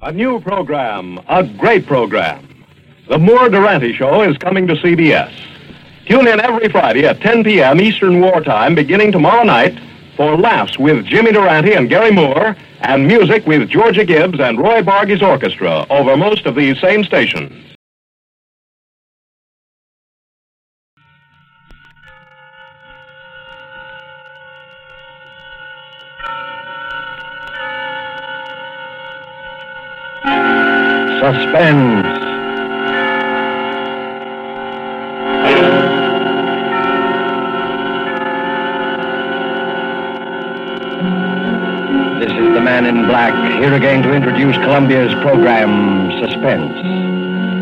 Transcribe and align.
A 0.00 0.12
new 0.12 0.38
program, 0.40 1.18
a 1.28 1.42
great 1.42 1.84
program. 1.84 2.64
The 3.08 3.18
Moore 3.18 3.48
Durante 3.48 3.92
Show 3.92 4.22
is 4.22 4.38
coming 4.38 4.68
to 4.68 4.74
CBS. 4.74 5.32
Tune 6.06 6.28
in 6.28 6.38
every 6.38 6.68
Friday 6.68 7.04
at 7.04 7.20
10 7.20 7.42
p.m. 7.42 7.80
Eastern 7.80 8.20
Wartime, 8.20 8.76
beginning 8.76 9.10
tomorrow 9.10 9.42
night, 9.42 9.76
for 10.16 10.36
laughs 10.36 10.78
with 10.78 11.04
Jimmy 11.04 11.32
Durante 11.32 11.72
and 11.72 11.88
Garry 11.88 12.12
Moore, 12.12 12.56
and 12.82 13.08
music 13.08 13.44
with 13.44 13.68
Georgia 13.68 14.04
Gibbs 14.04 14.38
and 14.38 14.60
Roy 14.60 14.82
Bargy's 14.82 15.20
orchestra 15.20 15.84
over 15.90 16.16
most 16.16 16.46
of 16.46 16.54
these 16.54 16.80
same 16.80 17.02
stations. 17.02 17.76
Suspense. 31.28 32.08
This 42.18 42.32
is 42.32 42.54
the 42.54 42.62
man 42.62 42.86
in 42.86 43.04
black, 43.04 43.34
here 43.60 43.74
again 43.74 44.02
to 44.04 44.14
introduce 44.14 44.56
Columbia's 44.56 45.12
program, 45.20 46.10
Suspense. 46.18 46.72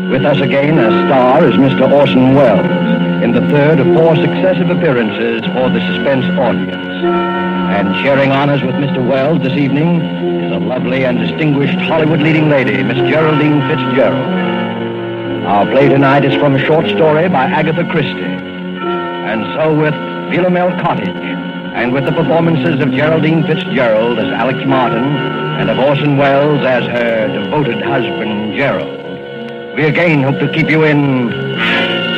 With 0.09 0.23
us 0.23 0.39
again 0.39 0.79
as 0.79 0.93
star 1.09 1.45
is 1.45 1.55
Mr. 1.55 1.91
Orson 1.91 2.35
Welles 2.35 3.21
in 3.21 3.33
the 3.33 3.41
third 3.49 3.81
of 3.81 3.87
four 3.97 4.15
successive 4.15 4.69
appearances 4.69 5.41
for 5.47 5.69
the 5.69 5.81
Suspense 5.87 6.23
audience. 6.39 7.03
And 7.75 7.93
sharing 7.97 8.31
honors 8.31 8.63
with 8.63 8.75
Mr. 8.75 9.05
Welles 9.05 9.43
this 9.43 9.57
evening 9.57 10.36
a 10.57 10.59
lovely 10.59 11.05
and 11.05 11.19
distinguished 11.19 11.77
Hollywood 11.81 12.19
leading 12.19 12.49
lady, 12.49 12.81
Miss 12.81 12.97
Geraldine 12.97 13.61
Fitzgerald. 13.69 15.45
Our 15.45 15.67
play 15.67 15.87
tonight 15.87 16.25
is 16.25 16.33
from 16.39 16.55
a 16.55 16.59
short 16.65 16.87
story 16.87 17.29
by 17.29 17.45
Agatha 17.45 17.83
Christie. 17.91 18.23
And 19.29 19.45
so 19.53 19.77
with 19.77 19.93
Philomel 20.33 20.81
Cottage, 20.81 21.09
and 21.77 21.93
with 21.93 22.05
the 22.05 22.11
performances 22.11 22.79
of 22.79 22.91
Geraldine 22.91 23.45
Fitzgerald 23.45 24.17
as 24.17 24.31
Alex 24.33 24.57
Martin, 24.65 25.03
and 25.59 25.69
of 25.69 25.77
Orson 25.77 26.17
Welles 26.17 26.65
as 26.65 26.85
her 26.85 27.27
devoted 27.27 27.79
husband, 27.83 28.55
Gerald, 28.57 29.75
we 29.75 29.85
again 29.85 30.23
hope 30.23 30.39
to 30.39 30.51
keep 30.51 30.71
you 30.71 30.85
in 30.85 31.29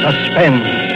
suspense. 0.02 0.89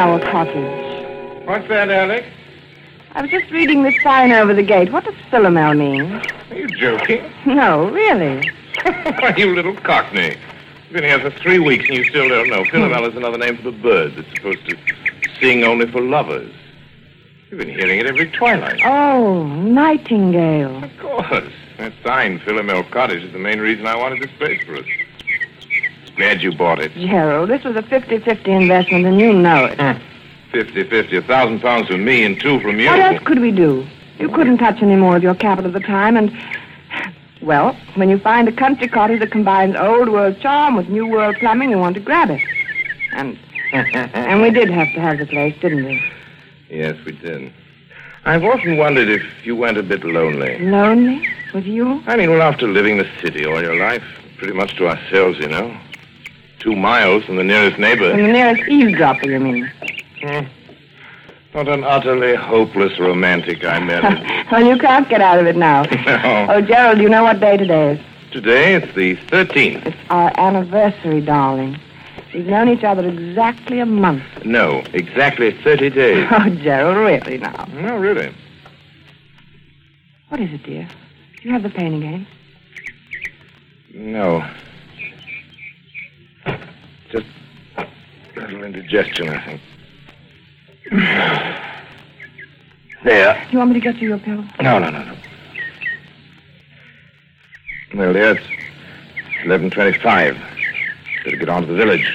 Philomel 0.00 0.22
Cottage. 0.32 1.46
What's 1.46 1.68
that, 1.68 1.90
Alex? 1.90 2.26
I 3.12 3.20
was 3.20 3.30
just 3.30 3.50
reading 3.50 3.82
this 3.82 3.94
sign 4.02 4.32
over 4.32 4.54
the 4.54 4.62
gate. 4.62 4.90
What 4.92 5.04
does 5.04 5.12
Philomel 5.30 5.76
mean? 5.76 6.22
Are 6.50 6.54
you 6.56 6.68
joking? 6.68 7.30
No, 7.46 7.90
really. 7.90 8.50
Why, 8.82 9.34
you 9.36 9.54
little 9.54 9.74
cockney. 9.76 10.36
You've 10.84 10.92
been 10.92 11.04
here 11.04 11.18
for 11.20 11.30
three 11.30 11.58
weeks 11.58 11.84
and 11.88 11.98
you 11.98 12.04
still 12.04 12.28
don't 12.30 12.48
know. 12.48 12.64
Philomel 12.64 13.10
is 13.10 13.16
another 13.16 13.36
name 13.36 13.56
for 13.58 13.62
the 13.64 13.72
bird 13.72 14.14
that's 14.16 14.28
supposed 14.36 14.66
to 14.70 14.76
sing 15.38 15.64
only 15.64 15.90
for 15.90 16.00
lovers. 16.00 16.52
You've 17.50 17.58
been 17.58 17.68
hearing 17.68 17.98
it 18.00 18.06
every 18.06 18.30
twilight. 18.30 18.80
Oh, 18.84 19.44
nightingale. 19.46 20.82
Of 20.84 20.98
course. 20.98 21.52
That 21.76 21.92
sign, 22.04 22.38
Philomel 22.40 22.90
Cottage, 22.90 23.22
is 23.24 23.32
the 23.32 23.38
main 23.38 23.58
reason 23.58 23.86
I 23.86 23.96
wanted 23.96 24.22
this 24.22 24.30
place 24.38 24.62
for 24.64 24.76
us. 24.76 24.86
Glad 26.20 26.42
you 26.42 26.52
bought 26.52 26.78
it. 26.80 26.92
Gerald, 26.92 27.48
this 27.48 27.64
was 27.64 27.76
a 27.76 27.82
50-50 27.82 28.46
investment, 28.48 29.06
and 29.06 29.18
you 29.18 29.32
know 29.32 29.64
it. 29.64 29.80
Hmm. 29.80 29.98
Fifty-fifty, 30.52 31.16
a 31.16 31.22
thousand 31.22 31.60
pounds 31.60 31.88
from 31.88 32.04
me 32.04 32.24
and 32.24 32.38
two 32.38 32.60
from 32.60 32.78
you. 32.78 32.88
What 32.90 33.00
else 33.00 33.22
could 33.24 33.38
we 33.38 33.50
do? 33.50 33.86
You 34.18 34.28
couldn't 34.28 34.58
touch 34.58 34.82
any 34.82 34.96
more 34.96 35.16
of 35.16 35.22
your 35.22 35.34
capital 35.34 35.74
at 35.74 35.80
the 35.80 35.86
time, 35.86 36.18
and... 36.18 36.30
Well, 37.40 37.74
when 37.94 38.10
you 38.10 38.18
find 38.18 38.46
a 38.48 38.52
country 38.52 38.86
cottage 38.86 39.20
that 39.20 39.30
combines 39.30 39.76
old 39.76 40.10
world 40.10 40.38
charm 40.40 40.76
with 40.76 40.90
new 40.90 41.06
world 41.06 41.36
plumbing, 41.36 41.70
you 41.70 41.78
want 41.78 41.94
to 41.94 42.00
grab 42.02 42.28
it. 42.28 42.42
And 43.12 43.38
and 43.72 44.42
we 44.42 44.50
did 44.50 44.68
have 44.68 44.92
to 44.92 45.00
have 45.00 45.16
the 45.16 45.26
place, 45.26 45.58
didn't 45.62 45.86
we? 45.86 46.02
Yes, 46.68 47.02
we 47.06 47.12
did. 47.12 47.50
I've 48.26 48.44
often 48.44 48.76
wondered 48.76 49.08
if 49.08 49.22
you 49.46 49.56
went 49.56 49.78
a 49.78 49.82
bit 49.82 50.04
lonely. 50.04 50.58
Lonely? 50.58 51.26
With 51.54 51.64
you? 51.64 52.02
I 52.06 52.16
mean, 52.16 52.28
well, 52.28 52.42
after 52.42 52.68
living 52.68 52.98
the 52.98 53.08
city 53.22 53.46
all 53.46 53.62
your 53.62 53.76
life, 53.76 54.04
pretty 54.36 54.52
much 54.52 54.76
to 54.76 54.88
ourselves, 54.88 55.38
you 55.38 55.48
know. 55.48 55.74
Two 56.60 56.76
miles 56.76 57.24
from 57.24 57.36
the 57.36 57.44
nearest 57.44 57.78
neighbor. 57.78 58.10
And 58.10 58.20
the 58.24 58.32
nearest 58.32 58.62
eavesdropper, 58.68 59.30
you 59.30 59.40
mean? 59.40 59.72
Hmm. 60.22 60.46
Not 61.54 61.68
an 61.68 61.82
utterly 61.84 62.36
hopeless 62.36 62.98
romantic 63.00 63.64
I 63.64 63.80
met. 63.80 64.02
well, 64.52 64.64
you 64.64 64.78
can't 64.78 65.08
get 65.08 65.20
out 65.20 65.38
of 65.38 65.46
it 65.46 65.56
now. 65.56 65.82
no. 66.06 66.46
Oh, 66.50 66.60
Gerald, 66.60 66.98
do 66.98 67.02
you 67.02 67.08
know 67.08 67.24
what 67.24 67.40
day 67.40 67.56
today 67.56 67.92
is? 67.92 68.00
Today 68.30 68.74
it's 68.74 68.94
the 68.94 69.16
13th. 69.16 69.86
It's 69.86 69.96
our 70.10 70.32
anniversary, 70.38 71.20
darling. 71.20 71.76
We've 72.32 72.46
known 72.46 72.68
each 72.68 72.84
other 72.84 73.08
exactly 73.08 73.80
a 73.80 73.86
month. 73.86 74.22
No, 74.44 74.84
exactly 74.92 75.50
30 75.64 75.90
days. 75.90 76.28
Oh, 76.32 76.48
Gerald, 76.62 76.96
really 76.96 77.38
now. 77.38 77.64
no, 77.72 77.96
really. 77.96 78.32
What 80.28 80.40
is 80.40 80.52
it, 80.52 80.62
dear? 80.62 80.86
Do 81.42 81.48
you 81.48 81.52
have 81.52 81.64
the 81.64 81.70
pain 81.70 81.94
again? 81.94 82.26
No. 83.92 84.48
A 88.36 88.40
little 88.40 88.64
indigestion, 88.64 89.28
I 89.28 89.40
think. 89.44 89.60
there. 93.04 93.44
Do 93.46 93.52
you 93.52 93.58
want 93.58 93.70
me 93.70 93.74
to 93.74 93.80
get 93.80 93.96
you 94.00 94.08
your 94.08 94.18
pill? 94.18 94.44
No, 94.60 94.78
no, 94.78 94.90
no, 94.90 95.04
no. 95.04 95.16
Well, 97.94 98.12
dear, 98.12 98.36
it's 98.36 98.46
11.25. 99.44 100.38
Better 101.24 101.36
get 101.36 101.48
on 101.48 101.62
to 101.62 101.68
the 101.68 101.74
village. 101.74 102.06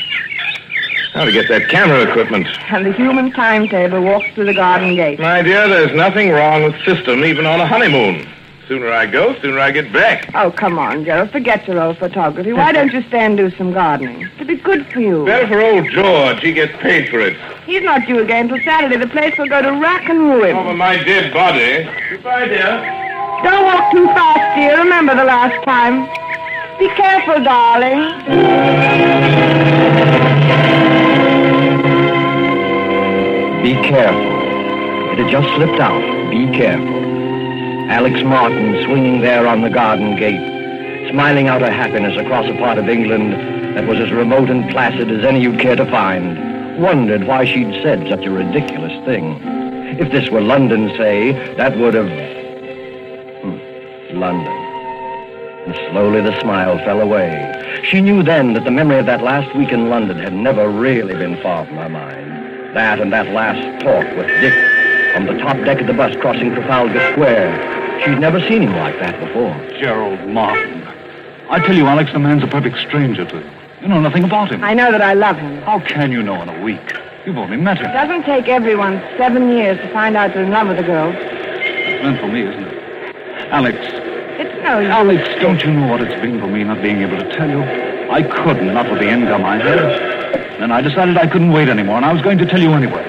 Now 1.15 1.25
to 1.25 1.31
get 1.31 1.47
that 1.47 1.69
camera 1.69 2.01
equipment. 2.09 2.47
And 2.69 2.85
the 2.85 2.91
human 2.93 3.31
timetable 3.31 4.01
walks 4.01 4.27
through 4.33 4.45
the 4.45 4.53
garden 4.53 4.95
gate. 4.95 5.19
My 5.19 5.41
dear, 5.41 5.67
there's 5.67 5.95
nothing 5.95 6.29
wrong 6.31 6.63
with 6.63 6.75
system 6.83 7.23
even 7.23 7.45
on 7.45 7.61
a 7.61 7.67
honeymoon. 7.67 8.27
Sooner 8.67 8.91
I 8.91 9.05
go, 9.05 9.39
sooner 9.41 9.59
I 9.59 9.69
get 9.69 9.93
back. 9.93 10.31
Oh, 10.33 10.49
come 10.49 10.79
on, 10.79 11.05
Gerald. 11.05 11.29
Forget 11.29 11.67
your 11.67 11.79
old 11.79 11.99
photography. 11.99 12.51
Why 12.51 12.71
don't 12.71 12.91
you 12.91 13.03
stay 13.03 13.19
and 13.19 13.37
do 13.37 13.51
some 13.51 13.71
gardening? 13.71 14.27
It'd 14.35 14.47
be 14.47 14.55
good 14.55 14.87
for 14.91 14.99
you. 14.99 15.23
Better 15.23 15.47
for 15.47 15.61
old 15.61 15.87
George. 15.91 16.41
He 16.41 16.51
gets 16.51 16.75
paid 16.81 17.09
for 17.09 17.19
it. 17.19 17.37
He's 17.67 17.83
not 17.83 18.07
due 18.07 18.19
again 18.19 18.47
till 18.47 18.59
Saturday. 18.63 18.97
The 18.97 19.07
place 19.07 19.37
will 19.37 19.47
go 19.47 19.61
to 19.61 19.71
rack 19.73 20.09
and 20.09 20.19
ruin. 20.19 20.55
Over 20.55 20.73
my 20.73 20.95
dead 21.03 21.31
body. 21.31 21.87
Goodbye, 22.09 22.47
dear. 22.47 22.81
Don't 23.43 23.65
walk 23.65 23.91
too 23.91 24.07
fast, 24.07 24.55
dear. 24.55 24.77
Remember 24.79 25.15
the 25.15 25.25
last 25.25 25.63
time. 25.63 26.05
Be 26.79 26.89
careful, 26.95 27.43
darling. 27.43 28.01
Be 33.61 33.73
careful. 33.87 34.45
It 35.11 35.19
had 35.19 35.31
just 35.31 35.47
slipped 35.55 35.79
out. 35.79 36.01
Be 36.31 36.47
careful. 36.57 37.14
Alex 37.89 38.23
Martin 38.23 38.83
swinging 38.83 39.21
there 39.21 39.45
on 39.45 39.61
the 39.61 39.69
garden 39.69 40.15
gate, 40.15 41.09
smiling 41.11 41.47
out 41.47 41.61
her 41.61 41.71
happiness 41.71 42.17
across 42.17 42.47
a 42.47 42.57
part 42.57 42.79
of 42.79 42.89
England 42.89 43.33
that 43.77 43.85
was 43.85 43.99
as 43.99 44.11
remote 44.11 44.49
and 44.49 44.69
placid 44.71 45.11
as 45.11 45.23
any 45.23 45.39
you'd 45.41 45.59
care 45.59 45.75
to 45.75 45.85
find, 45.91 46.81
wondered 46.81 47.27
why 47.27 47.45
she'd 47.45 47.71
said 47.83 48.07
such 48.09 48.25
a 48.25 48.31
ridiculous 48.31 48.91
thing. 49.05 49.39
If 49.99 50.11
this 50.11 50.29
were 50.29 50.41
London, 50.41 50.89
say, 50.97 51.33
that 51.57 51.77
would 51.77 51.93
have. 51.93 52.09
Hmm. 53.43 54.19
London. 54.19 54.53
And 55.67 55.75
slowly 55.91 56.21
the 56.21 56.39
smile 56.41 56.79
fell 56.79 57.01
away. 57.01 57.81
She 57.83 58.01
knew 58.01 58.23
then 58.23 58.53
that 58.53 58.63
the 58.63 58.71
memory 58.71 58.97
of 58.97 59.05
that 59.05 59.21
last 59.21 59.55
week 59.55 59.71
in 59.71 59.89
London 59.89 60.17
had 60.17 60.33
never 60.33 60.69
really 60.69 61.13
been 61.13 61.39
far 61.43 61.65
from 61.65 61.77
her 61.77 61.89
mind. 61.89 62.75
That 62.75 62.99
and 62.99 63.13
that 63.13 63.27
last 63.29 63.61
talk 63.83 64.05
with 64.17 64.27
Dick 64.41 64.53
on 65.15 65.27
the 65.27 65.37
top 65.37 65.55
deck 65.63 65.79
of 65.79 65.87
the 65.87 65.93
bus 65.93 66.15
crossing 66.17 66.53
Trafalgar 66.53 67.11
Square. 67.13 67.75
She'd 68.03 68.19
never 68.19 68.39
seen 68.47 68.61
him 68.63 68.75
like 68.75 68.99
that 68.99 69.19
before. 69.19 69.53
Gerald 69.79 70.27
Martin. 70.29 70.83
I 71.49 71.59
tell 71.59 71.75
you, 71.75 71.85
Alex, 71.85 72.11
the 72.11 72.19
man's 72.19 72.43
a 72.43 72.47
perfect 72.47 72.77
stranger 72.79 73.25
to 73.25 73.37
you. 73.39 73.49
You 73.81 73.87
know 73.87 73.99
nothing 74.01 74.23
about 74.23 74.51
him. 74.51 74.63
I 74.63 74.73
know 74.73 74.91
that 74.91 75.01
I 75.01 75.13
love 75.13 75.37
him. 75.37 75.61
How 75.61 75.79
can 75.79 76.11
you 76.11 76.23
know 76.23 76.41
in 76.41 76.49
a 76.49 76.61
week? 76.63 76.81
You've 77.25 77.37
only 77.37 77.57
met 77.57 77.77
him. 77.77 77.85
It 77.87 77.93
doesn't 77.93 78.23
take 78.23 78.47
everyone 78.47 79.01
seven 79.17 79.49
years 79.55 79.77
to 79.79 79.91
find 79.93 80.15
out 80.17 80.33
they're 80.33 80.43
in 80.43 80.51
love 80.51 80.67
with 80.67 80.79
a 80.79 80.83
girl. 80.83 81.11
It's 81.15 82.03
meant 82.03 82.19
for 82.19 82.27
me, 82.27 82.41
isn't 82.47 82.63
it? 82.63 83.15
Alex, 83.51 83.77
It's 83.79 84.63
no 84.63 84.79
use. 84.79 84.89
Alex, 84.91 85.29
don't 85.41 85.61
you 85.63 85.71
know 85.71 85.87
what 85.87 86.01
it's 86.01 86.19
been 86.21 86.39
for 86.39 86.47
me 86.47 86.63
not 86.63 86.81
being 86.81 87.01
able 87.01 87.17
to 87.17 87.29
tell 87.33 87.49
you? 87.49 87.61
I 88.11 88.21
couldn't, 88.23 88.73
not 88.73 88.89
with 88.89 88.99
the 88.99 89.09
income 89.09 89.45
I 89.45 89.57
had. 89.57 89.79
Then 90.59 90.71
I 90.71 90.81
decided 90.81 91.17
I 91.17 91.27
couldn't 91.27 91.51
wait 91.51 91.69
anymore, 91.69 91.97
and 91.97 92.05
I 92.05 92.13
was 92.13 92.21
going 92.21 92.37
to 92.39 92.45
tell 92.45 92.61
you 92.61 92.71
anyway. 92.73 93.03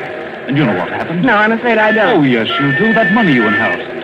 And 0.48 0.56
you 0.56 0.64
know 0.64 0.74
what 0.76 0.88
happened? 0.88 1.22
No, 1.22 1.36
I'm 1.36 1.52
afraid 1.52 1.78
I 1.78 1.92
don't. 1.92 2.18
Oh, 2.18 2.22
yes, 2.22 2.48
you 2.60 2.76
do. 2.78 2.92
That 2.94 3.12
money 3.12 3.32
you 3.32 3.46
inherited. 3.46 3.95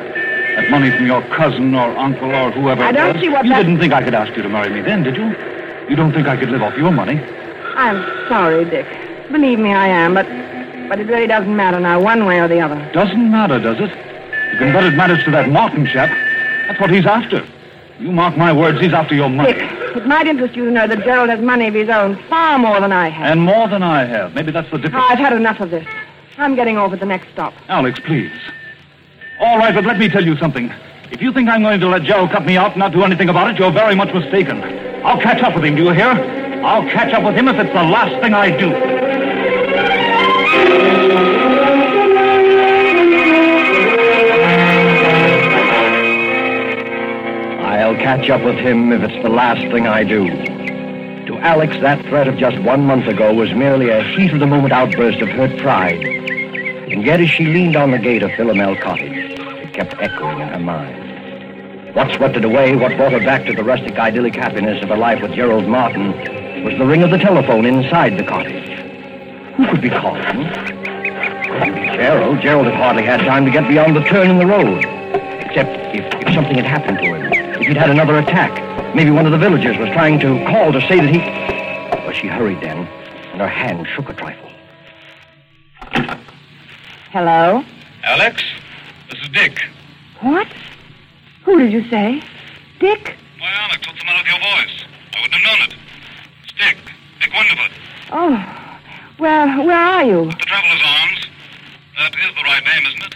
At 0.57 0.71
money 0.71 0.91
from 0.91 1.07
your 1.07 1.23
cousin 1.35 1.75
or 1.75 1.97
uncle 1.97 2.35
or 2.35 2.51
whoever. 2.51 2.83
I 2.85 2.93
don't 2.93 3.19
see 3.21 3.29
what 3.29 3.45
You 3.45 3.51
that- 3.53 3.63
didn't 3.65 3.79
think 3.79 3.93
I 3.93 4.03
could 4.03 4.15
ask 4.15 4.37
you 4.37 4.43
to 4.43 4.49
marry 4.49 4.69
me 4.71 4.81
then, 4.83 5.03
did 5.03 5.17
you? 5.17 5.35
You 5.89 5.97
don't 5.97 6.13
think 6.13 6.29
I 6.29 6.37
could 6.37 6.51
live 6.51 6.63
off 6.63 6.77
your 6.77 6.91
money? 6.91 7.21
I'm 7.77 8.05
sorry, 8.29 8.65
Dick. 8.67 8.87
Believe 9.31 9.59
me, 9.59 9.73
I 9.73 9.89
am, 9.89 10.15
but 10.15 10.27
but 10.89 11.01
it 11.01 11.07
really 11.07 11.27
doesn't 11.27 11.57
matter 11.57 11.81
now, 11.81 11.99
one 12.01 12.27
way 12.27 12.39
or 12.39 12.49
the 12.49 12.61
other. 12.61 12.77
Doesn't 12.93 13.31
matter, 13.31 13.59
does 13.59 13.79
it? 13.81 13.91
You 14.53 14.59
can 14.59 14.73
bet 14.75 14.85
it 14.85 14.95
matters 14.95 15.25
to 15.25 15.31
that 15.31 15.49
Martin 15.49 15.87
chap. 15.87 16.11
That's 16.69 16.79
what 16.79 16.91
he's 16.91 17.07
after. 17.07 17.43
You 17.99 18.13
mark 18.13 18.37
my 18.37 18.53
words, 18.53 18.79
he's 18.79 18.93
after 18.93 19.15
your 19.15 19.31
money. 19.31 19.55
Dick, 19.55 19.63
it 19.97 20.07
might 20.07 20.27
interest 20.27 20.55
you 20.55 20.67
to 20.67 20.71
know 20.71 20.87
that 20.87 21.03
Gerald 21.05 21.31
has 21.31 21.41
money 21.41 21.67
of 21.69 21.73
his 21.75 21.89
own, 21.89 22.17
far 22.29 22.59
more 22.59 22.79
than 22.81 22.93
I 22.93 23.09
have. 23.09 23.31
And 23.31 23.41
more 23.41 23.69
than 23.69 23.83
I 23.83 24.05
have. 24.05 24.35
Maybe 24.35 24.53
that's 24.53 24.71
the 24.71 24.79
difference. 24.79 25.07
I've 25.09 25.19
had 25.19 25.33
enough 25.33 25.61
of 25.61 25.71
this. 25.71 25.87
I'm 26.37 26.55
getting 26.57 26.77
off 26.77 26.93
at 26.93 27.01
the 27.01 27.07
next 27.07 27.29
stop. 27.33 27.55
Alex, 27.69 27.99
please. 28.01 28.33
All 29.43 29.59
right, 29.59 29.75
but 29.75 29.85
let 29.85 29.99
me 29.99 30.09
tell 30.09 30.25
you 30.25 30.37
something. 30.37 30.73
If 31.11 31.21
you 31.21 31.33
think 31.33 31.49
I'm 31.49 31.63
going 31.63 31.81
to 31.81 31.89
let 31.89 32.05
Gerald 32.05 32.31
cut 32.31 32.47
me 32.47 32.57
out 32.57 32.71
and 32.71 32.79
not 32.79 32.93
do 32.93 33.03
anything 33.03 33.29
about 33.29 33.51
it, 33.51 33.59
you're 33.59 33.73
very 33.73 33.97
much 33.97 34.15
mistaken. 34.15 34.63
I'll 35.05 35.21
catch 35.21 35.43
up 35.43 35.57
with 35.57 35.65
him, 35.65 35.75
do 35.75 35.83
you 35.83 35.91
hear? 35.91 36.13
I'll 36.65 36.89
catch 36.89 37.13
up 37.13 37.25
with 37.25 37.35
him 37.35 37.49
if 37.49 37.57
it's 37.57 37.73
the 37.75 37.83
last 37.83 38.23
thing 38.23 38.35
I 38.35 38.57
do. 38.57 38.73
I'll 47.67 47.97
catch 47.97 48.31
up 48.31 48.45
with 48.45 48.59
him 48.59 48.93
if 48.93 49.03
it's 49.03 49.23
the 49.25 49.29
last 49.29 49.63
thing 49.73 49.89
I 49.89 50.05
do. 50.05 50.29
To 51.27 51.37
Alex, 51.39 51.77
that 51.81 52.01
threat 52.07 52.29
of 52.29 52.37
just 52.37 52.61
one 52.61 52.87
month 52.87 53.09
ago 53.09 53.35
was 53.35 53.53
merely 53.53 53.91
a 53.91 54.05
heat 54.05 54.33
of 54.33 54.39
the 54.39 54.47
moment 54.47 54.73
outburst 54.73 55.21
of 55.21 55.29
hurt 55.31 55.59
pride. 55.59 56.01
And 56.01 57.05
yet, 57.05 57.21
as 57.21 57.29
she 57.29 57.47
leaned 57.47 57.75
on 57.75 57.91
the 57.91 57.99
gate 57.99 58.23
of 58.23 58.31
Philomel 58.31 58.81
Cottage, 58.81 59.22
kept 59.85 60.01
echoing 60.01 60.39
in 60.39 60.49
her 60.49 60.61
mind. 60.61 61.95
What 61.97 62.15
swept 62.15 62.37
it 62.37 62.45
away, 62.45 62.77
what 62.77 62.97
brought 62.97 63.13
her 63.13 63.19
back 63.19 63.45
to 63.47 63.53
the 63.53 63.65
rustic 63.65 63.99
idyllic 63.99 64.37
happiness 64.37 64.81
of 64.83 64.91
her 64.91 64.97
life 64.97 65.21
with 65.21 65.33
Gerald 65.33 65.67
Martin, 65.67 66.13
was 66.65 66.79
the 66.79 66.87
ring 66.87 67.03
of 67.03 67.11
the 67.11 67.19
telephone 67.19 67.67
inside 67.67 68.17
the 68.17 68.23
cottage. 68.23 68.69
Who 69.57 69.67
could 69.67 69.81
be 69.81 69.91
calling? 69.91 70.23
Couldn't 70.23 71.75
be 71.75 71.97
Gerald. 71.97 72.41
Gerald 72.41 72.67
had 72.67 72.75
hardly 72.75 73.03
had 73.03 73.21
time 73.23 73.45
to 73.45 73.51
get 73.51 73.67
beyond 73.67 73.97
the 73.97 74.05
turn 74.05 74.31
in 74.31 74.39
the 74.39 74.47
road. 74.47 74.85
Except 74.85 75.71
if, 75.97 76.05
if 76.27 76.33
something 76.33 76.55
had 76.55 76.65
happened 76.65 76.99
to 76.99 77.05
him. 77.05 77.33
If 77.61 77.67
he'd 77.67 77.77
had 77.77 77.91
another 77.91 78.19
attack. 78.19 78.95
Maybe 78.95 79.11
one 79.11 79.27
of 79.27 79.33
the 79.33 79.39
villagers 79.39 79.77
was 79.79 79.89
trying 79.89 80.21
to 80.21 80.45
call 80.47 80.71
to 80.73 80.81
say 80.83 81.01
that 81.01 81.11
he. 81.11 81.19
But 82.07 82.15
she 82.15 82.29
hurried 82.29 82.61
then, 82.61 82.87
and 83.33 83.41
her 83.41 83.49
hand 83.49 83.89
shook 83.97 84.09
a 84.09 84.15
trifle. 84.15 84.51
Hello? 87.11 87.65
Alex, 88.05 88.43
this 89.11 89.21
is 89.21 89.29
Dick. 89.29 89.72
What? 90.23 90.47
Who 91.45 91.59
did 91.59 91.73
you 91.73 91.89
say? 91.91 92.23
Dick? 92.79 93.17
Why, 93.41 93.51
Alex, 93.51 93.87
what's 93.87 93.99
the 93.99 94.07
matter 94.07 94.23
with 94.23 94.31
your 94.31 94.39
voice? 94.39 94.85
I 95.15 95.21
wouldn't 95.21 95.35
have 95.35 95.59
known 95.59 95.69
it. 95.69 95.75
It's 96.45 96.53
Dick. 96.55 96.79
Dick 97.21 97.33
Windyford. 97.33 97.73
Oh. 98.13 98.39
Well, 99.19 99.67
where 99.67 99.79
are 99.79 100.05
you? 100.05 100.27
The 100.31 100.47
Traveler's 100.47 100.83
Arms. 100.85 101.27
That 101.99 102.15
is 102.15 102.35
the 102.37 102.43
right 102.43 102.63
name, 102.65 102.87
isn't 102.87 103.03
it? 103.03 103.15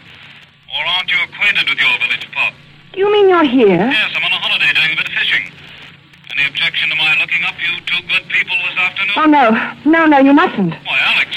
Or 0.75 0.85
aren't 0.85 1.11
you 1.11 1.17
acquainted 1.23 1.69
with 1.71 1.79
your 1.79 1.95
village 2.03 2.27
pub? 2.35 2.55
You 2.95 3.13
mean 3.13 3.29
you're 3.29 3.45
here? 3.45 3.87
Yes, 3.87 4.11
I'm 4.17 4.25
on 4.25 4.33
a 4.33 4.43
holiday 4.43 4.73
doing 4.75 4.93
a 4.93 4.97
bit 4.97 5.07
of 5.07 5.15
fishing. 5.15 5.53
Any 6.35 6.49
objection 6.49 6.91
to 6.91 6.97
my 6.97 7.17
looking 7.21 7.45
up 7.45 7.55
you 7.63 7.81
two 7.87 8.03
good 8.09 8.29
people 8.29 8.57
this 8.67 8.79
afternoon? 8.79 9.15
Oh, 9.17 9.27
no. 9.31 9.91
No, 9.91 10.07
no, 10.07 10.19
you 10.19 10.35
mustn't. 10.35 10.75
Why, 10.85 10.99
Alex. 11.15 11.31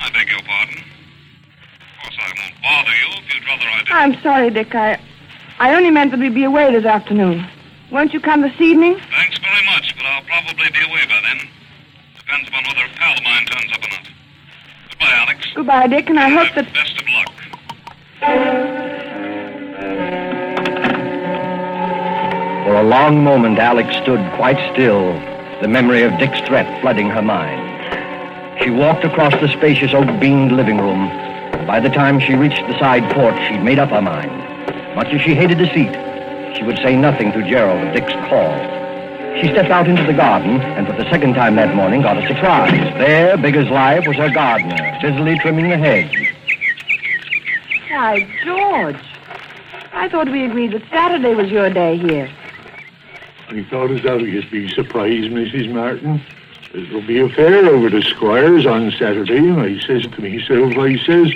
I 0.00 0.10
beg 0.10 0.30
your 0.30 0.40
pardon. 0.42 0.71
Bother 2.62 2.90
you 2.90 3.08
if 3.18 3.34
you'd 3.34 3.46
rather 3.46 3.64
I 3.66 3.78
didn't. 3.78 3.92
I'm 3.92 4.22
sorry, 4.22 4.50
Dick. 4.50 4.74
I, 4.74 4.98
I 5.58 5.74
only 5.74 5.90
meant 5.90 6.10
that 6.12 6.20
we'd 6.20 6.34
be 6.34 6.44
away 6.44 6.70
this 6.72 6.84
afternoon. 6.84 7.46
Won't 7.90 8.12
you 8.12 8.20
come 8.20 8.40
this 8.42 8.58
evening? 8.60 8.98
Thanks 9.10 9.38
very 9.38 9.64
much, 9.66 9.94
but 9.96 10.06
I'll 10.06 10.22
probably 10.24 10.70
be 10.70 10.80
away 10.88 11.04
by 11.06 11.20
then. 11.22 11.48
Depends 12.18 12.48
upon 12.48 12.64
whether 12.64 12.84
a 12.86 12.96
pal 12.96 13.12
of 13.16 13.22
mine 13.22 13.44
turns 13.46 13.72
up 13.72 13.84
or 13.84 13.90
not. 13.90 14.08
Goodbye, 14.90 15.12
Alex. 15.12 15.46
Goodbye, 15.54 15.86
Dick, 15.88 16.08
and 16.08 16.18
I 16.18 16.28
hope 16.30 16.50
Uh, 16.52 16.62
that. 16.62 16.72
Best 16.72 17.00
of 17.00 17.08
luck. 17.08 17.28
For 22.64 22.74
a 22.76 22.82
long 22.84 23.22
moment, 23.24 23.58
Alex 23.58 23.94
stood 24.02 24.20
quite 24.36 24.56
still, 24.72 25.12
the 25.60 25.68
memory 25.68 26.02
of 26.02 26.16
Dick's 26.18 26.40
threat 26.46 26.80
flooding 26.80 27.10
her 27.10 27.20
mind. 27.22 27.60
She 28.62 28.70
walked 28.70 29.04
across 29.04 29.32
the 29.40 29.48
spacious 29.48 29.92
oak-beamed 29.92 30.52
living 30.52 30.78
room. 30.78 31.10
By 31.66 31.78
the 31.80 31.88
time 31.88 32.18
she 32.18 32.34
reached 32.34 32.66
the 32.66 32.78
side 32.78 33.08
porch, 33.12 33.36
she'd 33.48 33.62
made 33.62 33.78
up 33.78 33.90
her 33.90 34.02
mind. 34.02 34.30
Much 34.96 35.08
as 35.08 35.20
she 35.20 35.34
hated 35.34 35.58
deceit, 35.58 35.94
she 36.56 36.64
would 36.64 36.76
say 36.78 36.96
nothing 36.96 37.32
to 37.32 37.48
Gerald 37.48 37.86
of 37.86 37.94
Dick's 37.94 38.12
call. 38.28 38.52
She 39.40 39.48
stepped 39.48 39.70
out 39.70 39.88
into 39.88 40.02
the 40.04 40.12
garden, 40.12 40.60
and 40.60 40.86
for 40.86 40.92
the 40.92 41.08
second 41.08 41.34
time 41.34 41.56
that 41.56 41.74
morning 41.74 42.02
got 42.02 42.18
a 42.18 42.26
surprise. 42.26 42.72
There, 42.98 43.36
big 43.38 43.56
as 43.56 43.68
life, 43.68 44.06
was 44.06 44.16
her 44.16 44.28
gardener, 44.28 44.98
busily 45.00 45.38
trimming 45.38 45.70
the 45.70 45.78
hedge. 45.78 46.34
Why, 47.88 48.28
George. 48.44 49.00
I 49.92 50.08
thought 50.08 50.30
we 50.30 50.44
agreed 50.44 50.72
that 50.72 50.82
Saturday 50.90 51.34
was 51.34 51.50
your 51.50 51.70
day 51.70 51.96
here. 51.96 52.30
I 53.48 53.64
thought 53.70 53.90
as 53.90 54.00
how 54.00 54.16
you'd 54.16 54.50
be 54.50 54.68
surprised, 54.68 55.30
Mrs. 55.30 55.72
Martin. 55.72 56.22
There'll 56.72 57.06
be 57.06 57.20
a 57.20 57.28
fair 57.28 57.66
over 57.66 57.90
the 57.90 58.00
Squires 58.02 58.64
on 58.66 58.90
Saturday, 58.92 59.36
and 59.38 59.60
I 59.60 59.78
says 59.80 60.02
to 60.06 60.22
myself, 60.22 60.72
I 60.78 60.96
says, 61.04 61.30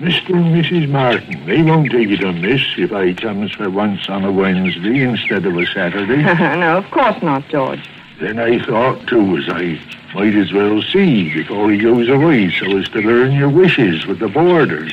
Mr. 0.00 0.30
and 0.34 0.54
Mrs. 0.64 0.88
Martin, 0.88 1.44
they 1.46 1.62
won't 1.62 1.90
take 1.90 2.08
it 2.08 2.24
amiss 2.24 2.62
if 2.78 2.90
I 2.92 3.12
comes 3.12 3.52
for 3.52 3.68
once 3.68 4.08
on 4.08 4.24
a 4.24 4.32
Wednesday 4.32 5.02
instead 5.02 5.44
of 5.44 5.56
a 5.56 5.66
Saturday. 5.66 6.16
no, 6.58 6.78
of 6.78 6.90
course 6.90 7.22
not, 7.22 7.46
George. 7.48 7.86
then 8.20 8.38
I 8.38 8.58
thought, 8.64 9.06
too, 9.06 9.36
as 9.36 9.44
I 9.48 9.78
might 10.14 10.34
as 10.34 10.52
well 10.52 10.80
see 10.82 11.32
before 11.34 11.70
he 11.70 11.78
goes 11.78 12.08
away 12.08 12.50
so 12.58 12.76
as 12.78 12.88
to 12.90 13.00
learn 13.00 13.32
your 13.32 13.50
wishes 13.50 14.06
with 14.06 14.18
the 14.18 14.28
boarders. 14.28 14.92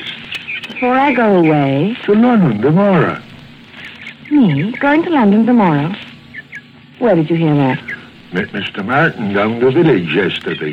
Before 0.68 0.94
I 0.94 1.14
go 1.14 1.36
away, 1.38 1.96
To 2.04 2.14
London 2.14 2.60
tomorrow. 2.60 3.20
me 4.30 4.72
going 4.72 5.02
to 5.04 5.10
London 5.10 5.46
tomorrow. 5.46 5.94
Where 6.98 7.14
did 7.14 7.30
you 7.30 7.36
hear 7.36 7.54
that? 7.54 7.80
Met 8.32 8.48
Mr. 8.48 8.82
Martin 8.82 9.34
down 9.34 9.60
the 9.60 9.70
village 9.70 10.14
yesterday. 10.14 10.72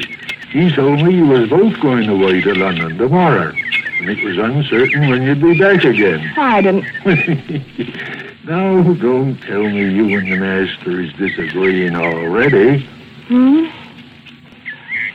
He 0.50 0.74
told 0.74 1.04
me 1.04 1.16
you 1.16 1.28
was 1.28 1.50
both 1.50 1.78
going 1.82 2.08
away 2.08 2.40
to 2.40 2.56
London 2.56 2.98
tomorrow, 2.98 3.52
and 4.00 4.10
it 4.10 4.24
was 4.24 4.38
uncertain 4.38 5.10
when 5.10 5.24
you'd 5.24 5.42
be 5.42 5.60
back 5.60 5.84
again. 5.84 6.32
I 6.38 6.62
didn't. 6.62 6.86
now, 8.46 8.82
don't 8.94 9.36
tell 9.42 9.64
me 9.64 9.94
you 9.94 10.18
and 10.18 10.32
the 10.32 10.38
master 10.38 11.02
is 11.02 11.12
disagreeing 11.14 11.98
already. 11.98 12.88
Hmm? 13.28 13.66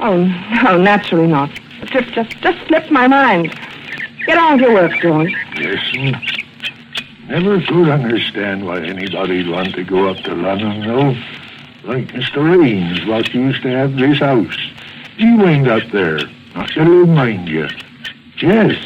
Oh, 0.01 0.25
no, 0.63 0.77
naturally 0.83 1.27
not. 1.27 1.49
The 1.81 1.87
trip 1.87 2.09
just, 2.09 2.31
just 2.43 2.67
slipped 2.67 2.91
my 2.91 3.09
mind. 3.09 3.59
Get 4.27 4.37
on 4.37 4.53
with 4.53 4.61
your 4.61 4.75
work, 4.75 4.93
George. 5.01 5.35
Listen, 5.57 6.15
never 7.27 7.59
could 7.63 7.89
understand 7.89 8.67
why 8.67 8.83
anybody'd 8.83 9.49
want 9.49 9.75
to 9.77 9.83
go 9.83 10.11
up 10.11 10.19
to 10.25 10.35
London, 10.35 10.87
though. 10.87 11.17
Like 11.85 12.09
Mr. 12.09 12.67
Ames, 12.67 13.05
what 13.07 13.35
used 13.35 13.63
to 13.63 13.69
have 13.69 13.97
this 13.97 14.19
house. 14.19 14.57
He 15.19 15.37
went 15.37 15.69
up 15.69 15.83
there, 15.93 16.19
not 16.55 16.71
to 16.71 16.83
live, 16.83 17.09
mind 17.11 17.49
you. 17.49 17.69
Yes, 18.39 18.77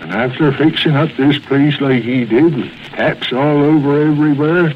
and 0.00 0.10
after 0.10 0.52
fixing 0.52 0.96
up 0.96 1.10
this 1.16 1.38
place 1.38 1.80
like 1.80 2.02
he 2.02 2.24
did, 2.24 2.56
with 2.56 2.72
taps 2.90 3.32
all 3.32 3.62
over 3.62 4.02
everywhere, 4.02 4.74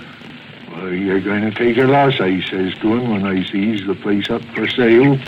well, 0.70 0.92
you're 0.92 1.20
going 1.20 1.42
to 1.42 1.50
take 1.50 1.76
a 1.76 1.86
loss, 1.86 2.20
I 2.20 2.40
says 2.42 2.72
to 2.74 2.94
him 2.94 3.10
when 3.10 3.26
I 3.26 3.44
sees 3.50 3.84
the 3.84 3.96
place 3.96 4.30
up 4.30 4.42
for 4.54 4.68
sale. 4.68 5.18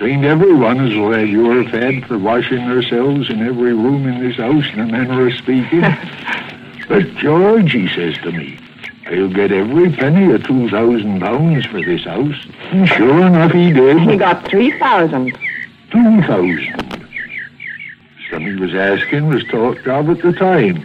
Ain't 0.00 0.24
everyone 0.24 0.80
as 0.80 0.96
will 0.96 1.12
have 1.12 1.28
your 1.28 1.62
fed 1.68 2.04
for 2.06 2.18
washing 2.18 2.66
themselves 2.66 3.30
in 3.30 3.40
every 3.40 3.72
room 3.72 4.08
in 4.08 4.18
this 4.18 4.36
house 4.36 4.64
in 4.72 4.80
a 4.80 4.86
manner 4.86 5.28
of 5.28 5.34
speaking. 5.34 5.80
but 6.88 7.14
George, 7.14 7.70
he 7.70 7.86
says 7.86 8.16
to 8.18 8.32
me, 8.32 8.58
I'll 9.06 9.28
get 9.28 9.52
every 9.52 9.90
penny 9.92 10.32
of 10.32 10.44
two 10.44 10.68
thousand 10.70 11.20
pounds 11.20 11.66
for 11.66 11.82
this 11.82 12.04
house. 12.04 12.46
And 12.70 12.88
sure 12.88 13.26
enough 13.26 13.52
he 13.52 13.72
did. 13.72 13.98
He 14.00 14.16
got 14.16 14.46
3000 14.48 15.36
Two 15.90 16.22
thousand. 16.22 17.06
Some 18.30 18.42
he 18.42 18.54
was 18.54 18.74
asking 18.74 19.26
was 19.28 19.44
talked 19.44 19.86
of 19.86 20.08
at 20.08 20.22
the 20.22 20.32
time. 20.32 20.76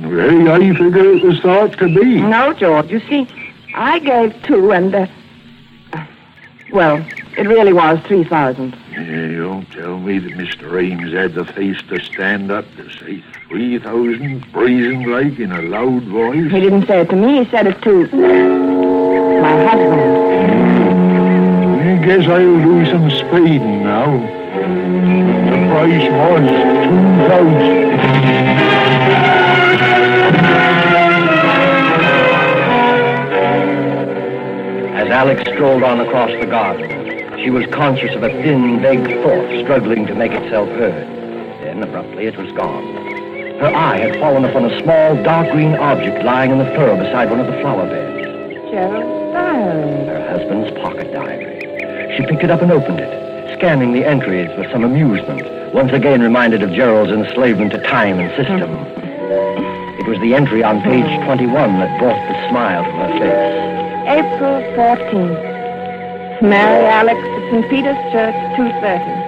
And 0.00 0.10
Very 0.12 0.44
high 0.46 0.74
figure 0.76 1.12
it 1.12 1.22
was 1.22 1.38
thought 1.40 1.72
to 1.78 1.86
be. 1.86 2.20
No, 2.20 2.52
George. 2.52 2.90
You 2.90 3.00
see, 3.08 3.28
I 3.74 3.98
gave 4.00 4.42
two 4.42 4.72
and, 4.72 4.94
uh, 4.94 5.06
well, 6.72 7.04
it 7.38 7.46
really 7.46 7.72
was 7.72 8.00
3,000. 8.06 8.76
Yeah, 8.90 9.38
don't 9.38 9.70
tell 9.70 9.98
me 9.98 10.18
that 10.18 10.32
Mr. 10.32 10.82
Ames 10.82 11.12
had 11.12 11.34
the 11.34 11.44
face 11.44 11.80
to 11.88 12.00
stand 12.02 12.50
up 12.50 12.64
to 12.76 12.90
say 12.90 13.22
3,000 13.48 14.44
freezing 14.52 15.04
like 15.04 15.38
in 15.38 15.52
a 15.52 15.62
loud 15.62 16.02
voice. 16.04 16.50
He 16.50 16.60
didn't 16.60 16.86
say 16.86 17.02
it 17.02 17.10
to 17.10 17.16
me, 17.16 17.44
he 17.44 17.50
said 17.50 17.66
it 17.68 17.80
to 17.82 18.06
my 19.40 19.64
husband. 19.64 20.00
I 21.82 22.04
guess 22.04 22.26
I'll 22.28 22.62
do 22.62 22.86
some 22.86 23.10
speeding 23.10 23.84
now. 23.84 24.18
The 24.56 25.68
price 25.70 26.10
was 26.10 26.48
2,000. 27.28 28.05
Alex 35.10 35.42
strolled 35.42 35.82
on 35.82 36.00
across 36.00 36.30
the 36.40 36.46
garden. 36.46 37.38
She 37.42 37.50
was 37.50 37.66
conscious 37.66 38.14
of 38.14 38.22
a 38.22 38.28
thin, 38.28 38.80
vague 38.80 39.06
thought 39.22 39.64
struggling 39.64 40.06
to 40.06 40.14
make 40.14 40.32
itself 40.32 40.68
heard. 40.70 41.06
Then, 41.62 41.82
abruptly, 41.82 42.26
it 42.26 42.36
was 42.36 42.50
gone. 42.52 42.84
Her 43.58 43.72
eye 43.74 43.98
had 43.98 44.16
fallen 44.20 44.44
upon 44.44 44.64
a 44.64 44.82
small, 44.82 45.22
dark 45.22 45.50
green 45.52 45.74
object 45.74 46.24
lying 46.24 46.50
in 46.50 46.58
the 46.58 46.64
fur 46.76 46.96
beside 46.96 47.30
one 47.30 47.40
of 47.40 47.46
the 47.46 47.58
flower 47.60 47.86
beds. 47.86 48.26
Gerald's 48.70 49.32
diary. 49.32 50.06
Her 50.06 50.28
husband's 50.28 50.70
pocket 50.80 51.12
diary. 51.12 52.16
She 52.16 52.26
picked 52.26 52.42
it 52.42 52.50
up 52.50 52.62
and 52.62 52.72
opened 52.72 53.00
it, 53.00 53.58
scanning 53.58 53.92
the 53.92 54.04
entries 54.04 54.50
with 54.58 54.70
some 54.72 54.84
amusement, 54.84 55.72
once 55.72 55.92
again 55.92 56.20
reminded 56.20 56.62
of 56.62 56.72
Gerald's 56.72 57.12
enslavement 57.12 57.72
to 57.72 57.78
time 57.82 58.18
and 58.18 58.30
system. 58.36 58.70
It 60.06 60.10
was 60.10 60.20
the 60.20 60.34
entry 60.36 60.62
on 60.62 60.82
page 60.82 61.24
21 61.24 61.80
that 61.80 61.98
brought 61.98 62.14
the 62.28 62.48
smile 62.48 62.84
to 62.84 62.90
her 62.92 63.18
face. 63.18 63.75
April 64.06 64.62
14th. 64.78 66.40
Mary 66.40 66.86
Alex 66.86 67.18
at 67.18 67.50
St. 67.50 67.68
Peter's 67.68 67.98
Church, 68.12 68.34
2.30. 68.56 69.26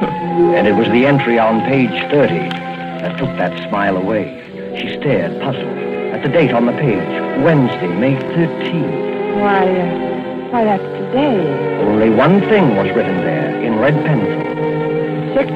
And 0.56 0.68
it 0.68 0.74
was 0.76 0.86
the 0.90 1.04
entry 1.04 1.36
on 1.36 1.60
page 1.62 1.90
30 2.12 2.48
that 3.02 3.18
took 3.18 3.28
that 3.38 3.68
smile 3.68 3.96
away. 3.96 4.38
She 4.78 4.88
stared, 5.00 5.40
puzzled, 5.42 5.76
at 6.14 6.22
the 6.22 6.28
date 6.28 6.52
on 6.52 6.66
the 6.66 6.72
page, 6.72 7.42
Wednesday, 7.42 7.88
May 7.88 8.14
13th. 8.14 9.40
Why, 9.40 9.66
uh, 9.66 10.50
why, 10.52 10.62
that's 10.62 10.82
today. 10.84 11.80
Only 11.80 12.10
one 12.10 12.40
thing 12.42 12.76
was 12.76 12.86
written 12.94 13.16
there 13.18 13.60
in 13.64 13.80
red 13.80 13.94
pencil. 14.06 14.38
6 15.34 15.50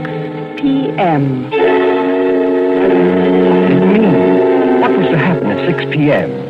p.m. 0.61 1.45
What 1.45 2.88
did 3.69 3.83
it 3.83 3.87
mean? 3.87 4.81
What 4.81 4.90
was 4.99 5.07
to 5.11 5.16
happen 5.16 5.52
at 5.52 5.64
6 5.78 5.95
p.m.? 5.95 6.44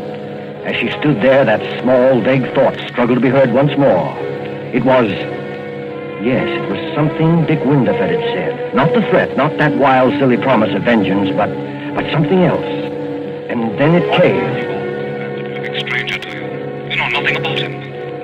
As 0.64 0.74
she 0.76 0.90
stood 0.98 1.20
there, 1.20 1.44
that 1.44 1.60
small, 1.82 2.22
vague 2.22 2.54
thought 2.54 2.74
struggled 2.88 3.16
to 3.18 3.20
be 3.20 3.28
heard 3.28 3.52
once 3.52 3.76
more. 3.76 4.16
It 4.72 4.82
was. 4.82 5.10
Yes, 6.24 6.48
it 6.48 6.70
was 6.70 6.94
something 6.94 7.44
Dick 7.44 7.58
Windyford 7.60 8.08
had 8.08 8.24
said. 8.32 8.74
Not 8.74 8.94
the 8.94 9.02
threat, 9.10 9.36
not 9.36 9.58
that 9.58 9.76
wild, 9.76 10.14
silly 10.18 10.38
promise 10.38 10.74
of 10.74 10.82
vengeance, 10.82 11.28
but, 11.36 11.50
but 11.94 12.10
something 12.10 12.44
else. 12.44 12.64
And 13.50 13.78
then 13.78 13.94
it 13.94 14.10
came. 14.16 14.40
Big 15.62 15.86
stranger 15.86 16.16
to 16.18 16.28
you. 16.28 16.44
You 16.88 16.96
know 16.96 17.08
nothing 17.08 17.36
about 17.36 17.58
him. 17.58 17.72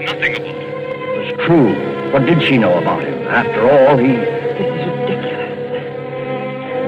Nothing 0.06 0.36
about 0.36 0.56
him. 0.56 0.70
It 0.96 1.36
was 1.36 1.46
true. 1.46 2.10
What 2.10 2.24
did 2.24 2.42
she 2.42 2.56
know 2.56 2.78
about 2.78 3.04
him? 3.04 3.28
After 3.28 3.70
all, 3.70 3.98
he. 3.98 4.16
This 4.16 4.66
is 4.80 4.86
ridiculous. 4.98 5.52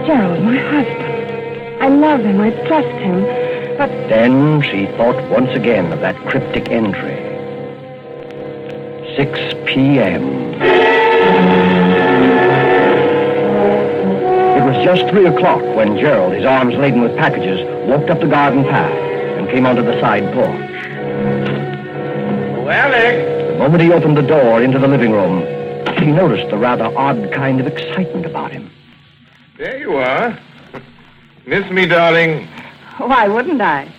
Gerald, 0.07 0.43
my 0.43 0.57
husband. 0.57 1.83
I 1.83 1.89
love 1.89 2.21
him. 2.21 2.41
I 2.41 2.51
trust 2.67 2.89
him. 2.89 3.52
But 3.79 3.89
Then 4.09 4.63
she 4.63 4.87
thought 4.97 5.17
once 5.31 5.51
again 5.57 5.93
of 5.93 6.01
that 6.01 6.17
cryptic 6.29 6.69
entry. 6.69 7.17
6 9.17 9.55
p.m. 9.67 10.53
It 14.57 14.65
was 14.65 14.85
just 14.85 15.09
3 15.11 15.27
o'clock 15.27 15.63
when 15.75 15.99
Gerald, 15.99 16.35
his 16.35 16.45
arms 16.45 16.75
laden 16.75 17.01
with 17.01 17.17
packages, 17.17 17.61
walked 17.89 18.11
up 18.11 18.21
the 18.21 18.27
garden 18.27 18.65
path 18.65 18.93
and 18.93 19.49
came 19.49 19.65
onto 19.65 19.83
the 19.83 19.99
side 20.01 20.33
porch. 20.35 20.47
Oh, 22.59 22.69
Alex! 22.69 23.53
The 23.53 23.59
moment 23.59 23.83
he 23.83 23.91
opened 23.91 24.17
the 24.17 24.23
door 24.23 24.63
into 24.63 24.79
the 24.79 24.89
living 24.89 25.13
room, 25.13 25.41
he 25.99 26.13
noticed 26.13 26.51
the 26.51 26.59
rather 26.59 26.85
odd 26.97 27.33
kind 27.33 27.59
of 27.59 27.67
excitement 27.67 28.27
about 28.27 28.53
him. 28.53 28.71
There 29.57 29.79
you 29.79 29.97
are. 29.97 30.39
Miss 31.47 31.71
me, 31.71 31.87
darling. 31.87 32.49
why 33.09 33.29
wouldn't 33.29 33.61
I? 33.61 33.93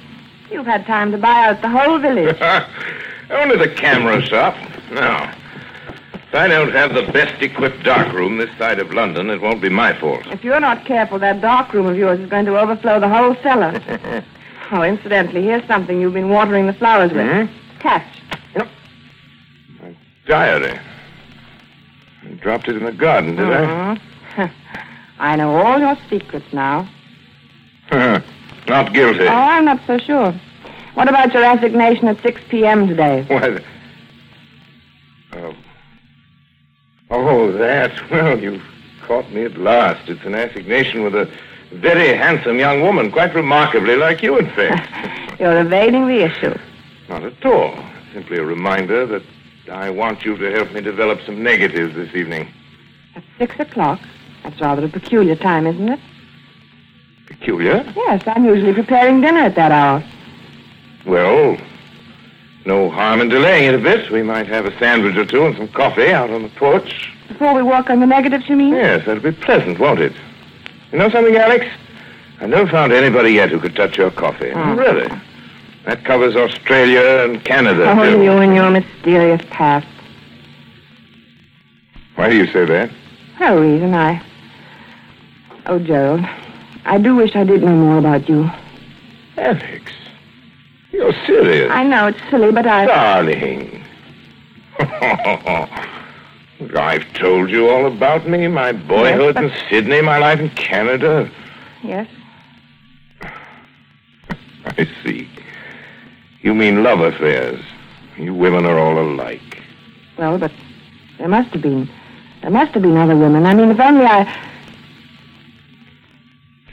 You've 0.51 0.65
had 0.65 0.85
time 0.85 1.11
to 1.11 1.17
buy 1.17 1.47
out 1.47 1.61
the 1.61 1.69
whole 1.69 1.99
village. 1.99 2.37
Only 3.29 3.57
the 3.57 3.69
camera 3.73 4.21
shop. 4.21 4.55
No. 4.91 5.29
If 6.13 6.35
I 6.35 6.47
don't 6.47 6.71
have 6.71 6.93
the 6.93 7.11
best 7.11 7.41
equipped 7.41 7.83
darkroom 7.83 8.37
this 8.37 8.49
side 8.57 8.79
of 8.79 8.91
London, 8.93 9.29
it 9.29 9.41
won't 9.41 9.61
be 9.61 9.69
my 9.69 9.93
fault. 9.99 10.25
If 10.27 10.43
you're 10.43 10.59
not 10.59 10.85
careful, 10.85 11.19
that 11.19 11.41
dark 11.41 11.73
room 11.73 11.85
of 11.87 11.95
yours 11.97 12.19
is 12.19 12.29
going 12.29 12.45
to 12.45 12.59
overflow 12.59 12.99
the 12.99 13.07
whole 13.09 13.35
cellar. 13.43 13.79
oh, 14.71 14.81
incidentally, 14.83 15.43
here's 15.43 15.65
something 15.67 15.99
you've 16.01 16.13
been 16.13 16.29
watering 16.29 16.65
the 16.67 16.73
flowers 16.73 17.11
with. 17.11 17.27
Hmm? 17.47 17.79
Catch. 17.79 18.07
Diary. 20.25 20.79
I 22.23 22.27
dropped 22.35 22.67
it 22.69 22.77
in 22.77 22.85
the 22.85 22.93
garden, 22.93 23.35
did 23.35 23.45
Mhm. 23.45 23.99
I 25.19 25.35
know 25.35 25.55
all 25.55 25.79
your 25.79 25.97
secrets 26.09 26.51
now. 26.53 26.87
Not 28.73 28.91
guilty. 28.91 29.27
Oh, 29.27 29.27
I'm 29.27 29.65
not 29.65 29.79
so 29.85 29.99
sure. 29.99 30.33
What 30.95 31.07
about 31.07 31.31
your 31.31 31.43
assignation 31.43 32.07
at 32.07 32.19
6 32.23 32.41
p.m. 32.49 32.87
today? 32.87 33.23
Why, 33.27 33.37
uh, 33.37 33.59
the... 35.31 35.55
Oh. 37.11 37.51
that. 37.51 38.09
Well, 38.09 38.39
you've 38.39 38.63
caught 39.03 39.31
me 39.31 39.45
at 39.45 39.59
last. 39.59 40.09
It's 40.09 40.25
an 40.25 40.33
assignation 40.33 41.03
with 41.03 41.13
a 41.13 41.31
very 41.71 42.17
handsome 42.17 42.57
young 42.57 42.81
woman, 42.81 43.11
quite 43.11 43.35
remarkably 43.35 43.95
like 43.95 44.23
you, 44.23 44.39
in 44.39 44.47
fact. 44.55 45.39
You're 45.39 45.61
evading 45.61 46.07
the 46.07 46.23
issue. 46.23 46.57
Not 47.09 47.23
at 47.23 47.45
all. 47.45 47.77
Simply 48.11 48.37
a 48.39 48.43
reminder 48.43 49.05
that 49.05 49.21
I 49.71 49.91
want 49.91 50.25
you 50.25 50.35
to 50.35 50.49
help 50.49 50.71
me 50.71 50.81
develop 50.81 51.21
some 51.27 51.43
negatives 51.43 51.93
this 51.93 52.15
evening. 52.15 52.51
At 53.15 53.23
6 53.37 53.59
o'clock? 53.59 53.99
That's 54.41 54.59
rather 54.59 54.83
a 54.85 54.89
peculiar 54.89 55.35
time, 55.35 55.67
isn't 55.67 55.89
it? 55.89 55.99
Peculiar? 57.47 57.83
Yes, 57.93 58.23
I'm 58.25 58.45
usually 58.45 58.73
preparing 58.73 59.19
dinner 59.19 59.41
at 59.41 59.55
that 59.55 59.69
hour. 59.73 60.01
Well, 61.05 61.57
no 62.65 62.89
harm 62.89 63.19
in 63.19 63.27
delaying 63.27 63.65
it 63.67 63.75
a 63.75 63.83
bit. 63.83 64.09
We 64.09 64.23
might 64.23 64.47
have 64.47 64.65
a 64.65 64.71
sandwich 64.79 65.17
or 65.17 65.25
two 65.25 65.45
and 65.45 65.57
some 65.57 65.67
coffee 65.67 66.07
out 66.07 66.29
on 66.29 66.43
the 66.43 66.49
porch. 66.49 67.11
Before 67.27 67.53
we 67.53 67.61
work 67.61 67.89
on 67.89 67.99
the 67.99 68.05
negatives, 68.05 68.47
you 68.47 68.55
mean? 68.55 68.73
Yes, 68.73 69.05
that'll 69.05 69.21
be 69.21 69.33
pleasant, 69.33 69.77
won't 69.77 69.99
it? 69.99 70.13
You 70.93 70.99
know 70.99 71.09
something, 71.09 71.35
Alex? 71.35 71.65
I've 72.39 72.47
never 72.49 72.69
found 72.71 72.93
anybody 72.93 73.31
yet 73.31 73.49
who 73.49 73.59
could 73.59 73.75
touch 73.75 73.97
your 73.97 74.11
coffee. 74.11 74.51
Oh. 74.55 74.75
Really? 74.75 75.09
That 75.83 76.05
covers 76.05 76.37
Australia 76.37 77.25
and 77.29 77.43
Canada, 77.43 77.91
Oh, 77.91 78.03
too. 78.09 78.23
you 78.23 78.31
and 78.31 78.55
your 78.55 78.71
mysterious 78.71 79.41
past. 79.49 79.85
Why 82.15 82.29
do 82.29 82.37
you 82.37 82.47
say 82.53 82.63
that? 82.63 82.89
No 83.41 83.59
reason. 83.59 83.93
I. 83.93 84.23
Oh, 85.65 85.77
Gerald, 85.79 86.21
I 86.85 86.97
do 86.97 87.15
wish 87.15 87.35
I 87.35 87.43
did 87.43 87.63
know 87.63 87.75
more 87.75 87.97
about 87.97 88.27
you. 88.27 88.49
Alex, 89.37 89.91
you're 90.91 91.13
serious. 91.25 91.71
I 91.71 91.83
know 91.83 92.07
it's 92.07 92.19
silly, 92.29 92.51
but 92.51 92.67
I. 92.67 92.85
Darling. 92.85 93.83
I've 96.75 97.11
told 97.13 97.49
you 97.49 97.69
all 97.69 97.85
about 97.85 98.27
me, 98.27 98.47
my 98.47 98.71
boyhood 98.71 99.35
but- 99.35 99.43
in 99.45 99.51
Sydney, 99.69 100.01
my 100.01 100.17
life 100.17 100.39
in 100.39 100.49
Canada. 100.51 101.29
Yes. 101.83 102.07
I 104.65 104.87
see. 105.03 105.29
You 106.41 106.53
mean 106.53 106.83
love 106.83 106.99
affairs. 106.99 107.63
You 108.17 108.33
women 108.33 108.65
are 108.65 108.77
all 108.77 108.99
alike. 108.99 109.61
Well, 110.17 110.37
but 110.37 110.51
there 111.17 111.27
must 111.27 111.49
have 111.49 111.61
been. 111.61 111.89
There 112.41 112.51
must 112.51 112.73
have 112.73 112.83
been 112.83 112.97
other 112.97 113.15
women. 113.15 113.45
I 113.45 113.53
mean, 113.53 113.71
if 113.71 113.79
only 113.79 114.05
I. 114.05 114.51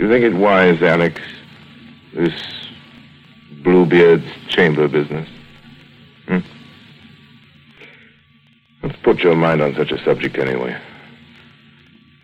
Do 0.01 0.07
you 0.07 0.13
think 0.13 0.25
it 0.25 0.35
wise, 0.35 0.81
Alex? 0.81 1.21
This 2.15 2.33
Bluebeard's 3.63 4.25
chamber 4.49 4.89
business? 4.89 5.29
Hmm? 6.27 6.39
Let's 8.83 8.99
put 9.03 9.19
your 9.19 9.37
mind 9.37 9.61
on 9.61 9.75
such 9.75 9.91
a 9.93 10.03
subject 10.03 10.39
anyway. 10.39 10.75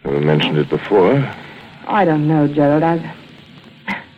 Never 0.07 0.23
mentioned 0.23 0.57
it 0.57 0.71
before. 0.71 1.17
Oh, 1.17 1.85
I 1.87 2.07
don't 2.07 2.27
know, 2.27 2.49
Gerald. 2.49 2.83
I've. 2.83 3.05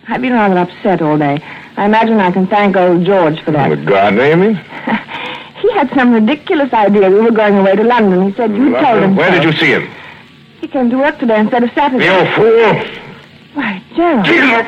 I've 0.06 0.22
been 0.22 0.34
rather 0.34 0.58
upset 0.58 1.02
all 1.02 1.18
day. 1.18 1.42
I 1.76 1.86
imagine 1.86 2.20
I 2.20 2.30
can 2.30 2.46
thank 2.46 2.76
old 2.76 3.04
George 3.04 3.42
for 3.42 3.50
that. 3.50 3.70
The 3.70 3.76
gardener, 3.84 4.26
you 4.28 4.36
mean? 4.36 4.54
he 5.62 5.72
had 5.72 5.90
some 5.96 6.12
ridiculous 6.12 6.72
idea 6.72 7.10
we 7.10 7.22
were 7.22 7.32
going 7.32 7.56
away 7.56 7.74
to 7.74 7.82
London. 7.82 8.30
He 8.30 8.36
said 8.36 8.52
you 8.52 8.70
told 8.70 9.02
him. 9.02 9.16
Where 9.16 9.32
so. 9.32 9.34
did 9.34 9.42
you 9.42 9.52
see 9.58 9.72
him? 9.72 9.90
He 10.60 10.68
came 10.68 10.90
to 10.90 10.98
work 10.98 11.18
today 11.18 11.40
instead 11.40 11.64
of 11.64 11.72
Saturday. 11.72 12.04
You 12.04 12.36
fool! 12.36 12.97
Gerald. 13.98 14.66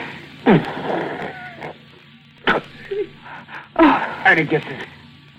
How 3.77 4.35
did 4.35 4.39
he 4.39 4.51
get 4.51 4.65
this 4.65 4.85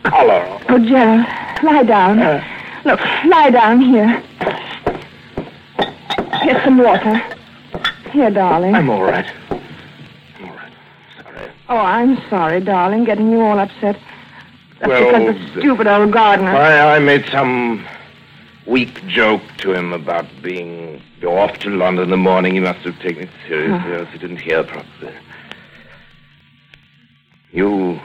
collar 0.04 0.46
on? 0.46 0.64
Oh, 0.70 0.80
Gerald, 0.80 1.26
lie 1.64 1.84
down. 1.84 2.20
Uh. 2.20 2.44
Look, 2.86 3.00
lie 3.26 3.50
down 3.50 3.82
here. 3.82 4.24
Here's 6.42 6.64
some 6.64 6.78
water. 6.78 7.22
Here, 8.12 8.32
darling. 8.32 8.76
I'm 8.76 8.90
all 8.90 9.04
right. 9.04 9.30
I'm 9.50 10.50
all 10.50 10.56
right. 10.56 10.74
Sorry. 11.22 11.52
Oh, 11.68 11.78
I'm 11.78 12.18
sorry, 12.30 12.62
darling, 12.62 13.04
getting 13.04 13.30
you 13.30 13.42
all 13.42 13.60
upset. 13.60 14.00
That's 14.80 14.88
Well, 14.88 15.28
because 15.28 15.54
the 15.54 15.60
stupid 15.60 15.88
old 15.88 16.14
gardener. 16.14 16.52
I, 16.56 16.96
I 16.96 17.00
made 17.00 17.26
some 17.30 17.86
weak 18.72 19.06
joke 19.08 19.42
to 19.58 19.74
him 19.74 19.92
about 19.92 20.26
being 20.42 21.02
off 21.28 21.60
to 21.60 21.70
London 21.70 22.06
in 22.06 22.10
the 22.10 22.18
morning. 22.18 22.54
He 22.54 22.62
must 22.62 22.80
have 22.80 22.98
taken 23.00 23.24
it 23.24 23.30
seriously, 23.48 23.94
else 23.94 24.08
he 24.14 24.18
didn't 24.18 24.38
hear 24.42 24.64
properly. 24.64 25.14
You. 27.52 28.00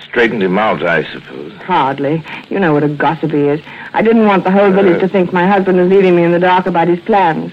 straightened 0.00 0.42
him 0.42 0.58
out, 0.58 0.82
I 0.82 1.04
suppose. 1.12 1.52
Hardly. 1.58 2.24
You 2.48 2.58
know 2.58 2.72
what 2.72 2.84
a 2.84 2.88
gossip 2.88 3.32
he 3.32 3.42
is. 3.48 3.60
I 3.92 4.00
didn't 4.00 4.26
want 4.26 4.44
the 4.44 4.50
whole 4.50 4.70
village 4.72 4.96
Uh, 4.96 5.00
to 5.00 5.08
think 5.08 5.30
my 5.32 5.46
husband 5.46 5.78
was 5.78 5.88
leaving 5.90 6.16
me 6.16 6.24
in 6.24 6.32
the 6.32 6.38
dark 6.38 6.66
about 6.66 6.88
his 6.88 7.00
plans. 7.00 7.52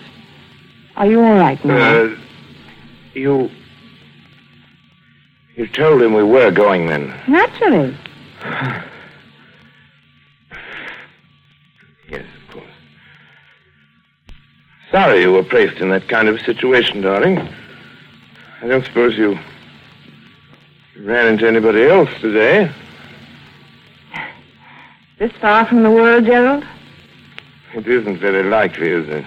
Are 0.96 1.08
you 1.08 1.22
all 1.22 1.36
right 1.36 1.64
now? 1.66 2.04
Uh, 2.04 2.16
you. 3.14 3.52
You 5.56 5.68
told 5.68 6.02
him 6.02 6.14
we 6.14 6.24
were 6.24 6.52
going 6.52 6.88
then. 6.88 7.14
Naturally. 7.28 7.98
Sorry 14.94 15.22
you 15.22 15.32
were 15.32 15.44
placed 15.44 15.78
in 15.82 15.90
that 15.90 16.08
kind 16.08 16.28
of 16.28 16.40
situation, 16.42 17.02
darling. 17.02 17.40
I 18.62 18.68
don't 18.68 18.86
suppose 18.86 19.18
you 19.18 19.40
ran 21.00 21.26
into 21.34 21.48
anybody 21.48 21.82
else 21.86 22.12
today. 22.22 22.72
This 25.18 25.32
far 25.42 25.66
from 25.66 25.82
the 25.82 25.90
world, 25.90 26.26
Gerald? 26.26 26.64
It 27.74 27.88
isn't 27.88 28.20
very 28.20 28.44
likely, 28.44 28.90
is 28.90 29.10
it? 29.10 29.26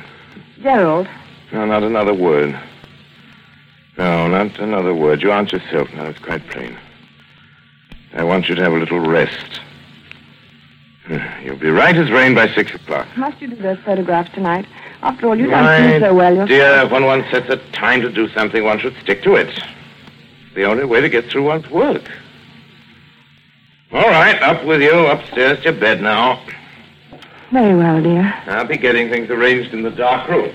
Gerald, 0.62 1.08
No, 1.50 1.66
not 1.66 1.82
another 1.82 2.14
word. 2.14 2.56
No, 3.98 4.28
not 4.28 4.56
another 4.60 4.94
word. 4.94 5.20
You 5.20 5.32
aren't 5.32 5.50
yourself 5.50 5.92
now. 5.94 6.04
It's 6.04 6.20
quite 6.20 6.46
plain. 6.48 6.78
I 8.14 8.22
want 8.22 8.48
you 8.48 8.54
to 8.54 8.62
have 8.62 8.72
a 8.72 8.78
little 8.78 9.00
rest. 9.00 9.60
You'll 11.42 11.56
be 11.56 11.70
right 11.70 11.96
as 11.96 12.08
rain 12.12 12.36
by 12.36 12.54
six 12.54 12.72
o'clock. 12.72 13.08
must 13.16 13.42
you 13.42 13.48
do 13.48 13.56
those 13.56 13.78
photographs 13.84 14.32
tonight? 14.32 14.66
After 15.06 15.28
all, 15.28 15.38
you 15.38 15.46
don't 15.46 15.62
My 15.62 15.92
see 15.92 16.00
so 16.00 16.12
well 16.12 16.34
yourself. 16.34 16.48
Dear, 16.48 16.88
when 16.88 17.04
one 17.04 17.24
sets 17.30 17.48
a 17.48 17.58
time 17.70 18.00
to 18.00 18.10
do 18.10 18.28
something, 18.30 18.64
one 18.64 18.80
should 18.80 18.96
stick 19.00 19.22
to 19.22 19.36
it. 19.36 19.56
The 20.56 20.64
only 20.64 20.84
way 20.84 21.00
to 21.00 21.08
get 21.08 21.30
through 21.30 21.44
one's 21.44 21.70
work. 21.70 22.10
All 23.92 24.08
right, 24.08 24.42
up 24.42 24.64
with 24.64 24.82
you, 24.82 25.06
upstairs 25.06 25.58
to 25.58 25.64
your 25.66 25.74
bed 25.74 26.02
now. 26.02 26.42
Very 27.52 27.76
well, 27.76 28.02
dear. 28.02 28.34
I'll 28.48 28.66
be 28.66 28.76
getting 28.76 29.08
things 29.08 29.30
arranged 29.30 29.72
in 29.72 29.82
the 29.84 29.90
dark 29.90 30.28
room. 30.28 30.50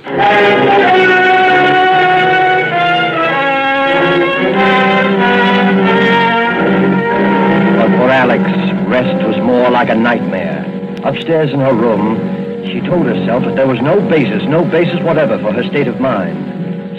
But 7.78 7.90
for 7.98 8.10
Alex, 8.10 8.44
rest 8.90 9.26
was 9.26 9.38
more 9.38 9.70
like 9.70 9.88
a 9.88 9.96
nightmare. 9.96 10.66
Upstairs 11.06 11.52
in 11.52 11.62
her 11.62 11.74
room, 11.74 12.41
she 12.66 12.82
told 12.82 13.06
herself 13.06 13.44
that 13.46 13.56
there 13.56 13.68
was 13.68 13.82
no 13.82 14.00
basis, 14.10 14.44
no 14.44 14.64
basis 14.64 15.00
whatever 15.02 15.38
for 15.40 15.52
her 15.52 15.64
state 15.64 15.88
of 15.88 16.00
mind. 16.00 16.38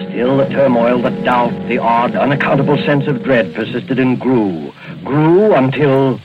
Still, 0.08 0.36
the 0.36 0.46
turmoil, 0.46 1.00
the 1.00 1.10
doubt, 1.10 1.52
the 1.68 1.78
odd, 1.78 2.14
unaccountable 2.14 2.76
sense 2.78 3.06
of 3.06 3.22
dread 3.22 3.54
persisted 3.54 3.98
and 3.98 4.20
grew. 4.20 4.72
Grew 5.04 5.54
until. 5.54 6.20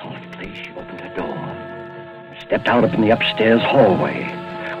Softly, 0.00 0.54
she 0.54 0.70
opened 0.72 1.00
her 1.00 1.14
door. 1.14 2.36
Stepped 2.40 2.68
out 2.68 2.84
upon 2.84 3.00
the 3.00 3.10
upstairs 3.10 3.62
hallway. 3.62 4.24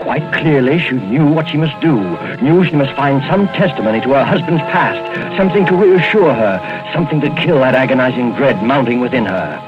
Quite 0.00 0.32
clearly, 0.32 0.78
she 0.78 0.94
knew 0.94 1.26
what 1.26 1.48
she 1.48 1.56
must 1.56 1.78
do. 1.80 1.96
Knew 2.40 2.64
she 2.64 2.76
must 2.76 2.94
find 2.96 3.22
some 3.30 3.46
testimony 3.48 4.00
to 4.00 4.10
her 4.10 4.24
husband's 4.24 4.62
past. 4.62 5.36
Something 5.36 5.66
to 5.66 5.76
reassure 5.76 6.32
her. 6.32 6.90
Something 6.94 7.20
to 7.20 7.30
kill 7.34 7.60
that 7.60 7.74
agonizing 7.74 8.34
dread 8.34 8.62
mounting 8.62 9.00
within 9.00 9.26
her. 9.26 9.67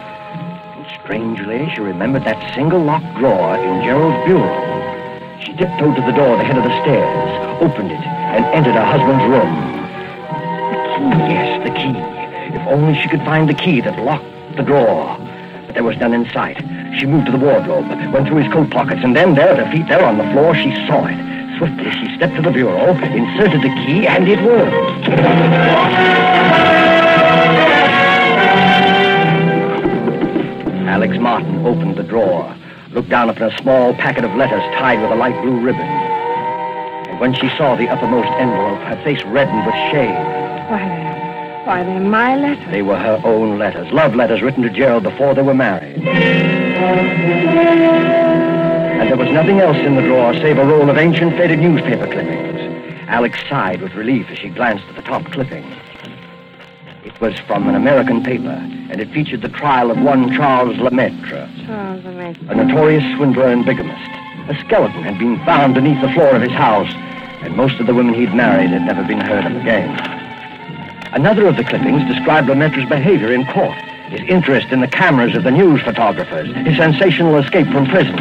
Strangely, 1.05 1.71
she 1.75 1.81
remembered 1.81 2.25
that 2.25 2.55
single 2.55 2.81
locked 2.81 3.17
drawer 3.17 3.57
in 3.57 3.83
Gerald's 3.83 4.25
bureau. 4.27 5.41
She 5.41 5.53
tiptoed 5.55 5.97
to 5.97 6.03
the 6.03 6.13
door 6.13 6.37
at 6.37 6.39
the 6.39 6.45
head 6.45 6.59
of 6.59 6.65
the 6.65 6.83
stairs, 6.83 7.63
opened 7.63 7.91
it, 7.91 8.01
and 8.01 8.45
entered 8.53 8.75
her 8.75 8.85
husband's 8.85 9.25
room. 9.25 9.81
The 10.71 11.17
key, 11.17 11.33
yes, 11.33 11.65
the 11.65 11.73
key. 11.75 11.97
If 12.55 12.67
only 12.69 12.95
she 13.01 13.09
could 13.09 13.21
find 13.21 13.49
the 13.49 13.55
key 13.55 13.81
that 13.81 13.99
locked 13.99 14.27
the 14.57 14.63
drawer. 14.63 15.17
But 15.67 15.75
there 15.75 15.85
was 15.85 15.97
none 15.97 16.13
in 16.13 16.29
sight. 16.31 16.59
She 16.99 17.07
moved 17.07 17.27
to 17.27 17.33
the 17.33 17.39
wardrobe, 17.39 17.89
went 18.13 18.29
through 18.29 18.43
his 18.43 18.53
coat 18.53 18.71
pockets, 18.71 19.01
and 19.03 19.17
then 19.17 19.35
there 19.35 19.49
at 19.49 19.59
her 19.59 19.73
feet, 19.73 19.89
there 19.89 20.05
on 20.05 20.19
the 20.19 20.31
floor, 20.33 20.55
she 20.55 20.71
saw 20.87 21.07
it. 21.07 21.17
Swiftly, 21.57 21.91
she 21.93 22.15
stepped 22.17 22.37
to 22.37 22.43
the 22.43 22.51
bureau, 22.51 22.93
inserted 22.93 23.63
the 23.63 23.73
key, 23.87 24.07
and 24.07 24.29
it 24.29 24.41
worked. 24.45 25.09
Alex 30.91 31.17
Martin 31.21 31.65
opened 31.65 31.95
the 31.95 32.03
drawer, 32.03 32.53
looked 32.91 33.11
down 33.11 33.31
upon 33.31 33.53
a 33.53 33.59
small 33.59 33.95
packet 33.95 34.25
of 34.25 34.35
letters 34.35 34.61
tied 34.75 35.01
with 35.01 35.13
a 35.13 35.15
light 35.15 35.41
blue 35.41 35.61
ribbon. 35.61 35.87
And 35.87 37.21
when 37.21 37.33
she 37.33 37.49
saw 37.51 37.77
the 37.77 37.89
uppermost 37.89 38.27
envelope, 38.41 38.81
her 38.81 39.01
face 39.05 39.23
reddened 39.27 39.65
with 39.67 39.77
shame. 39.93 40.17
Why, 40.69 40.81
they're, 40.89 41.63
why, 41.65 41.85
they're 41.85 42.01
my 42.01 42.35
letters. 42.35 42.69
They 42.73 42.83
were 42.83 42.99
her 42.99 43.23
own 43.25 43.57
letters, 43.57 43.93
love 43.93 44.17
letters 44.17 44.43
written 44.43 44.65
to 44.65 44.71
Gerald 44.71 45.05
before 45.05 45.33
they 45.33 45.43
were 45.43 45.55
married. 45.55 45.97
And 48.99 49.09
there 49.09 49.17
was 49.17 49.31
nothing 49.31 49.61
else 49.61 49.77
in 49.77 49.95
the 49.95 50.03
drawer 50.03 50.35
save 50.35 50.59
a 50.59 50.65
roll 50.65 50.91
of 50.91 50.99
ancient 50.99 51.37
faded 51.37 51.61
newspaper 51.61 52.09
clippings. 52.09 52.59
Alex 53.09 53.39
sighed 53.49 53.81
with 53.81 53.95
relief 53.95 54.27
as 54.29 54.41
she 54.41 54.49
glanced 54.49 54.87
at 54.89 54.97
the 54.97 55.03
top 55.03 55.25
clipping. 55.27 55.65
Was 57.21 57.39
from 57.41 57.69
an 57.69 57.75
American 57.75 58.23
paper, 58.23 58.49
and 58.49 58.99
it 58.99 59.11
featured 59.11 59.43
the 59.43 59.51
trial 59.51 59.91
of 59.91 60.01
one 60.01 60.33
Charles 60.33 60.79
Lemaitre, 60.79 61.51
Charles 61.67 62.03
Lemaitre. 62.03 62.49
a 62.49 62.55
notorious 62.55 63.05
swindler 63.15 63.49
and 63.49 63.63
bigamist. 63.63 64.11
A 64.49 64.59
skeleton 64.65 65.03
had 65.03 65.19
been 65.19 65.37
found 65.45 65.75
beneath 65.75 66.01
the 66.01 66.11
floor 66.13 66.35
of 66.35 66.41
his 66.41 66.53
house, 66.53 66.91
and 67.43 67.55
most 67.55 67.79
of 67.79 67.87
the 67.87 67.93
women 67.93 68.15
he'd 68.15 68.35
married 68.35 68.71
had 68.71 68.81
never 68.87 69.05
been 69.05 69.21
heard 69.21 69.45
of 69.45 69.55
again. 69.55 69.91
Another 71.13 71.47
of 71.47 71.59
the 71.59 71.65
clippings 71.65 72.11
described 72.11 72.49
Lemaitre's 72.49 72.89
behavior 72.89 73.31
in 73.31 73.45
court, 73.49 73.77
his 74.09 74.27
interest 74.27 74.69
in 74.69 74.81
the 74.81 74.89
cameras 74.89 75.37
of 75.37 75.45
the 75.45 75.51
news 75.51 75.83
photographers, 75.83 76.49
his 76.65 76.79
sensational 76.79 77.37
escape 77.37 77.67
from 77.67 77.85
prison. 77.85 78.19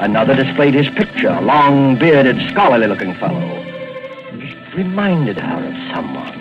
Another 0.00 0.34
displayed 0.34 0.72
his 0.72 0.88
picture, 0.88 1.28
a 1.28 1.42
long, 1.42 1.98
bearded, 1.98 2.38
scholarly-looking 2.48 3.14
fellow. 3.16 3.42
It 4.32 4.74
reminded 4.74 5.38
her 5.38 5.66
of 5.66 5.94
someone. 5.94 6.37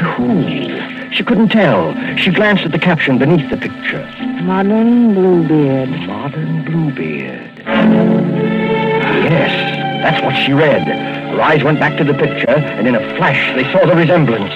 But 0.00 0.16
who? 0.16 1.12
She 1.12 1.22
couldn't 1.22 1.50
tell. 1.50 1.92
She 2.16 2.30
glanced 2.30 2.64
at 2.64 2.72
the 2.72 2.78
caption 2.78 3.18
beneath 3.18 3.50
the 3.50 3.58
picture. 3.58 4.02
Modern 4.42 5.12
Bluebeard. 5.12 5.90
Modern 6.06 6.64
Bluebeard. 6.64 7.58
Yes, 9.28 9.52
that's 10.02 10.22
what 10.24 10.34
she 10.42 10.54
read. 10.54 10.88
Her 10.88 11.42
eyes 11.42 11.62
went 11.62 11.80
back 11.80 11.98
to 11.98 12.04
the 12.04 12.14
picture, 12.14 12.48
and 12.48 12.88
in 12.88 12.94
a 12.94 13.16
flash 13.16 13.54
they 13.54 13.70
saw 13.72 13.84
the 13.84 13.94
resemblance. 13.94 14.54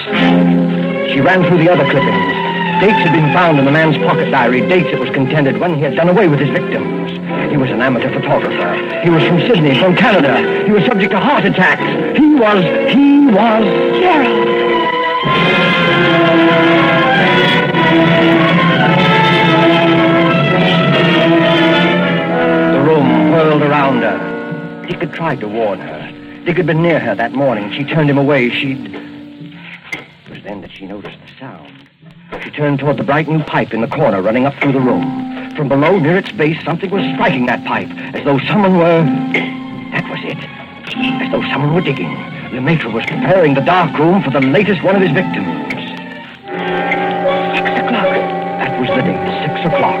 She 1.13 1.21
ran 1.21 1.45
through 1.45 1.59
the 1.59 1.69
other 1.69 1.85
clippings. 1.91 2.33
Dates 2.81 2.97
had 3.05 3.13
been 3.13 3.31
found 3.31 3.59
in 3.59 3.65
the 3.65 3.71
man's 3.71 3.97
pocket 3.99 4.31
diary, 4.31 4.61
dates 4.67 4.89
it 4.89 4.99
was 4.99 5.11
contended 5.11 5.59
when 5.59 5.75
he 5.75 5.81
had 5.81 5.95
done 5.95 6.09
away 6.09 6.27
with 6.27 6.39
his 6.39 6.49
victims. 6.49 7.11
He 7.51 7.57
was 7.57 7.69
an 7.69 7.83
amateur 7.83 8.11
photographer. 8.11 8.73
He 9.03 9.11
was 9.11 9.23
from 9.23 9.39
Sydney, 9.41 9.77
from 9.79 9.95
Canada. 9.95 10.65
He 10.65 10.71
was 10.71 10.83
subject 10.85 11.11
to 11.11 11.19
heart 11.19 11.45
attacks. 11.45 12.17
He 12.17 12.33
was, 12.33 12.63
he 12.91 13.27
was 13.27 13.63
Gerald. 14.01 14.74
The 22.71 22.81
room 22.81 23.31
whirled 23.31 23.61
around 23.61 24.01
her. 24.01 24.85
Dick 24.87 24.99
had 24.99 25.13
tried 25.13 25.39
to 25.39 25.47
warn 25.47 25.79
her. 25.79 26.11
Dick 26.45 26.57
had 26.57 26.65
been 26.67 26.81
near 26.81 26.99
her 26.99 27.15
that 27.15 27.31
morning. 27.31 27.71
She 27.71 27.83
turned 27.83 28.09
him 28.09 28.17
away. 28.17 28.49
She'd. 28.49 28.93
It 28.93 30.29
was 30.29 30.43
then 30.43 30.61
that 30.61 30.71
she 30.71 30.85
noticed 30.85 31.17
the 31.25 31.39
sound. 31.39 31.71
She 32.43 32.51
turned 32.51 32.79
toward 32.79 32.97
the 32.97 33.03
bright 33.03 33.27
new 33.27 33.43
pipe 33.43 33.73
in 33.73 33.81
the 33.81 33.87
corner 33.87 34.21
running 34.21 34.45
up 34.45 34.53
through 34.61 34.73
the 34.73 34.79
room. 34.79 35.53
From 35.55 35.69
below, 35.69 35.97
near 35.97 36.17
its 36.17 36.31
base, 36.31 36.61
something 36.65 36.89
was 36.91 37.03
striking 37.13 37.45
that 37.45 37.63
pipe, 37.65 37.89
as 38.13 38.23
though 38.25 38.39
someone 38.39 38.77
were. 38.77 39.03
That 39.91 40.09
was 40.09 40.19
it. 40.23 40.37
As 41.23 41.31
though 41.31 41.41
someone 41.49 41.73
were 41.73 41.81
digging. 41.81 42.34
Lemaitre 42.55 42.89
was 42.89 43.05
preparing 43.05 43.53
the 43.53 43.59
dark 43.59 43.97
room 43.99 44.23
for 44.23 44.29
the 44.29 44.39
latest 44.39 44.81
one 44.81 44.95
of 44.95 45.01
his 45.01 45.11
victims. 45.11 45.45
Six 45.73 45.89
o'clock. 47.83 48.15
That 48.63 48.79
was 48.79 48.87
the 48.95 49.01
date, 49.03 49.27
six 49.43 49.59
o'clock. 49.67 49.99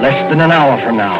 Less 0.00 0.30
than 0.30 0.40
an 0.40 0.52
hour 0.52 0.80
from 0.80 0.96
now. 0.96 1.18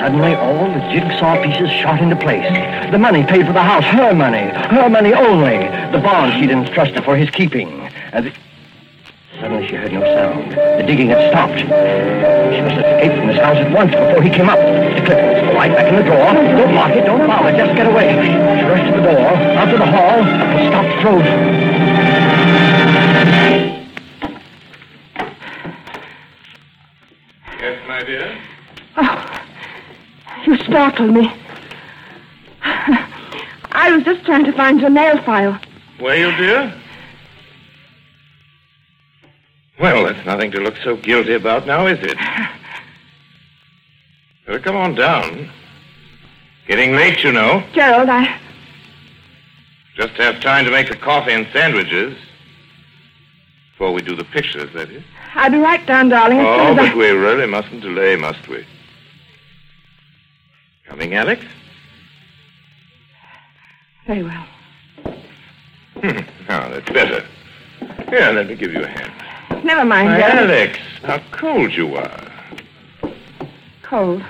Suddenly, 0.00 0.34
all 0.34 0.66
the 0.66 0.80
jigsaw 0.90 1.40
pieces 1.44 1.70
shot 1.70 2.02
into 2.02 2.16
place. 2.16 2.42
The 2.90 2.98
money 2.98 3.22
paid 3.22 3.46
for 3.46 3.52
the 3.52 3.62
house, 3.62 3.84
her 3.84 4.12
money, 4.12 4.50
her 4.74 4.90
money 4.90 5.14
only. 5.14 5.58
The 5.92 6.00
bond 6.02 6.40
she'd 6.40 6.50
entrusted 6.50 7.04
for 7.04 7.14
his 7.16 7.30
keeping. 7.30 7.68
And 8.12 8.26
the... 8.26 8.32
The 10.84 10.92
digging 10.92 11.08
had 11.08 11.30
stopped. 11.30 11.60
She 11.60 11.64
must 12.60 12.76
escape 12.76 13.12
from 13.16 13.26
this 13.28 13.38
house 13.38 13.56
at 13.56 13.72
once 13.72 13.90
before 13.90 14.20
he 14.20 14.28
came 14.28 14.50
up. 14.50 14.58
The 14.58 15.00
clippings, 15.06 15.54
right 15.54 15.72
back 15.72 15.88
in 15.88 15.96
the 15.96 16.02
drawer. 16.02 16.34
Don't 16.34 16.74
lock 16.74 16.90
it, 16.90 17.06
don't 17.06 17.26
bother, 17.26 17.56
just 17.56 17.74
get 17.74 17.86
away. 17.86 18.12
She 18.20 18.64
rushed 18.68 18.92
to 18.92 19.00
the 19.00 19.06
door, 19.08 19.18
out 19.18 19.70
to 19.70 19.78
the 19.78 19.86
hall, 19.86 20.22
and 20.22 20.68
stopped 20.68 21.00
frozen. 21.00 21.40
Yes, 27.60 27.88
my 27.88 28.04
dear? 28.04 28.38
Oh, 28.98 29.40
you 30.44 30.56
startled 30.64 31.14
me. 31.14 31.32
I 33.72 33.90
was 33.90 34.04
just 34.04 34.26
trying 34.26 34.44
to 34.44 34.52
find 34.52 34.82
your 34.82 34.90
nail 34.90 35.16
file. 35.22 35.58
Were 35.98 36.14
you, 36.14 36.30
dear? 36.36 36.74
Well, 39.84 40.04
that's 40.04 40.24
nothing 40.24 40.50
to 40.52 40.60
look 40.60 40.78
so 40.78 40.96
guilty 40.96 41.34
about 41.34 41.66
now, 41.66 41.86
is 41.86 41.98
it? 42.00 42.16
Better 44.46 44.58
come 44.58 44.76
on 44.76 44.94
down. 44.94 45.50
Getting 46.66 46.92
late, 46.92 47.22
you 47.22 47.32
know. 47.32 47.62
Gerald, 47.74 48.08
I. 48.08 48.40
Just 49.94 50.14
have 50.14 50.40
time 50.40 50.64
to 50.64 50.70
make 50.70 50.88
the 50.88 50.96
coffee 50.96 51.32
and 51.32 51.46
sandwiches. 51.52 52.16
Before 53.72 53.92
we 53.92 54.00
do 54.00 54.16
the 54.16 54.24
pictures, 54.24 54.72
that 54.72 54.88
is. 54.88 55.02
I'll 55.34 55.50
be 55.50 55.58
right 55.58 55.84
down, 55.84 56.08
darling. 56.08 56.40
Oh, 56.40 56.68
soon 56.68 56.78
as 56.78 56.88
but 56.88 56.96
we 56.96 57.10
really 57.10 57.46
mustn't 57.46 57.82
delay, 57.82 58.16
must 58.16 58.48
we? 58.48 58.64
Coming, 60.86 61.12
Alex? 61.12 61.44
Very 64.06 64.22
well. 64.22 64.46
Hmm. 66.00 66.20
Now, 66.48 66.70
that's 66.70 66.90
better. 66.90 67.22
Here, 68.08 68.32
let 68.32 68.46
me 68.46 68.54
give 68.54 68.72
you 68.72 68.82
a 68.82 68.88
hand. 68.88 69.23
Never 69.62 69.84
mind, 69.84 70.08
Why, 70.10 70.18
Gerald. 70.20 70.50
Alex, 70.50 70.78
how 71.02 71.18
cold 71.32 71.72
you 71.72 71.94
are. 71.96 72.32
Cold. 73.82 74.22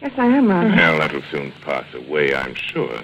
Yes, 0.00 0.12
I 0.16 0.26
am 0.26 0.48
rather. 0.48 0.68
Well, 0.70 0.98
that'll 0.98 1.22
soon 1.30 1.52
pass 1.64 1.84
away, 1.94 2.34
I'm 2.34 2.54
sure. 2.54 3.00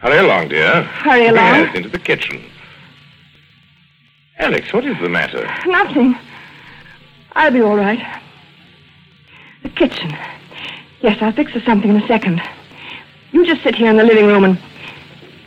Hurry 0.00 0.18
along, 0.18 0.48
dear. 0.48 0.82
Hurry 0.82 1.26
along? 1.28 1.54
Yes, 1.54 1.76
into 1.76 1.88
the 1.88 1.98
kitchen. 1.98 2.42
Alex, 4.38 4.72
what 4.72 4.84
is 4.84 4.96
the 5.00 5.08
matter? 5.08 5.44
Nothing. 5.66 6.16
I'll 7.32 7.50
be 7.50 7.60
all 7.60 7.76
right. 7.76 8.20
The 9.62 9.68
kitchen. 9.70 10.16
Yes, 11.00 11.18
I'll 11.20 11.32
fix 11.32 11.54
us 11.56 11.64
something 11.64 11.90
in 11.90 11.96
a 12.02 12.06
second. 12.06 12.40
You 13.32 13.44
just 13.46 13.62
sit 13.62 13.74
here 13.74 13.90
in 13.90 13.96
the 13.96 14.04
living 14.04 14.26
room 14.26 14.44
and. 14.44 14.58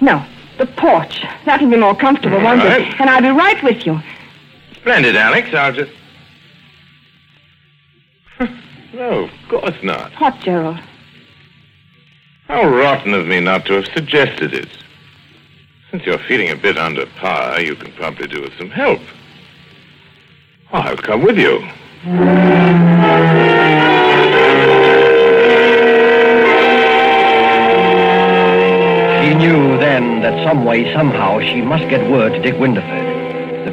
No, 0.02 0.26
the 0.58 0.66
porch. 0.66 1.22
That'll 1.46 1.70
be 1.70 1.78
more 1.78 1.96
comfortable, 1.96 2.38
All 2.38 2.44
won't 2.44 2.64
right. 2.64 2.82
it? 2.82 3.00
And 3.00 3.10
I'll 3.10 3.22
be 3.22 3.30
right 3.30 3.62
with 3.64 3.86
you. 3.86 4.02
Splendid, 4.82 5.16
Alex. 5.16 5.54
I'll 5.54 5.72
just. 5.72 5.92
no, 8.94 9.26
of 9.26 9.32
course 9.48 9.76
not. 9.84 10.12
What, 10.20 10.40
Gerald? 10.40 10.80
How 12.48 12.68
rotten 12.68 13.14
of 13.14 13.28
me 13.28 13.40
not 13.40 13.66
to 13.68 13.74
have 13.74 13.86
suggested 13.94 14.54
it. 14.54 14.70
Since 15.92 16.06
you're 16.06 16.18
feeling 16.18 16.50
a 16.50 16.56
bit 16.56 16.78
under 16.78 17.06
par, 17.06 17.62
you 17.62 17.76
can 17.76 17.92
probably 17.94 18.28
do 18.28 18.42
with 18.42 18.58
some 18.58 18.70
help. 18.70 19.02
I'll 20.72 20.98
come 20.98 21.22
with 21.22 21.38
you. 21.38 21.60
She 29.22 29.36
knew 29.36 29.78
then 29.78 30.22
that 30.22 30.44
some 30.48 30.66
way, 30.66 30.92
somehow, 30.94 31.40
she 31.42 31.62
must 31.62 31.88
get 31.88 32.10
word 32.10 32.34
to 32.34 32.42
Dick 32.42 32.56
Windyford. 32.56 33.01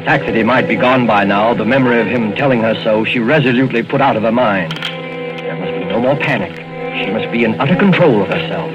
The 0.09 0.15
fact 0.15 0.25
that 0.25 0.35
he 0.35 0.41
might 0.41 0.67
be 0.67 0.75
gone 0.75 1.05
by 1.05 1.23
now, 1.23 1.53
the 1.53 1.65
memory 1.65 2.01
of 2.01 2.07
him 2.07 2.33
telling 2.33 2.61
her 2.61 2.73
so, 2.83 3.05
she 3.05 3.19
resolutely 3.19 3.83
put 3.83 4.01
out 4.01 4.15
of 4.17 4.23
her 4.23 4.31
mind. 4.31 4.71
There 4.71 5.55
must 5.55 5.71
be 5.71 5.85
no 5.85 5.99
more 5.99 6.15
panic. 6.15 6.57
She 7.05 7.11
must 7.11 7.31
be 7.31 7.43
in 7.43 7.61
utter 7.61 7.75
control 7.75 8.23
of 8.23 8.27
herself. 8.29 8.71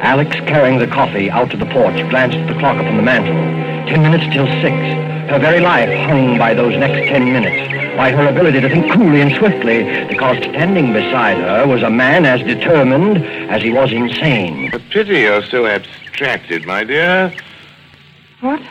Alex, 0.00 0.34
carrying 0.48 0.78
the 0.78 0.86
coffee 0.86 1.30
out 1.30 1.50
to 1.50 1.58
the 1.58 1.66
porch, 1.66 1.96
glanced 2.08 2.38
at 2.38 2.46
the 2.46 2.58
clock 2.58 2.78
upon 2.78 2.96
the 2.96 3.02
mantel. 3.02 3.34
Ten 3.86 4.00
minutes 4.00 4.24
till 4.32 4.46
six. 4.62 4.72
Her 5.28 5.38
very 5.38 5.60
life 5.60 5.90
hung 6.08 6.38
by 6.38 6.54
those 6.54 6.74
next 6.78 7.10
ten 7.10 7.30
minutes, 7.30 7.70
by 7.98 8.10
her 8.10 8.26
ability 8.26 8.62
to 8.62 8.70
think 8.70 8.90
coolly 8.90 9.20
and 9.20 9.36
swiftly, 9.36 10.06
because 10.06 10.38
standing 10.38 10.94
beside 10.94 11.36
her 11.36 11.66
was 11.66 11.82
a 11.82 11.90
man 11.90 12.24
as 12.24 12.40
determined 12.40 13.22
as 13.50 13.60
he 13.60 13.70
was 13.70 13.92
insane. 13.92 14.72
A 14.72 14.78
pity 14.78 15.20
you're 15.28 15.44
so 15.44 15.66
abstracted, 15.66 16.64
my 16.64 16.84
dear. 16.84 17.34
What? 18.40 18.62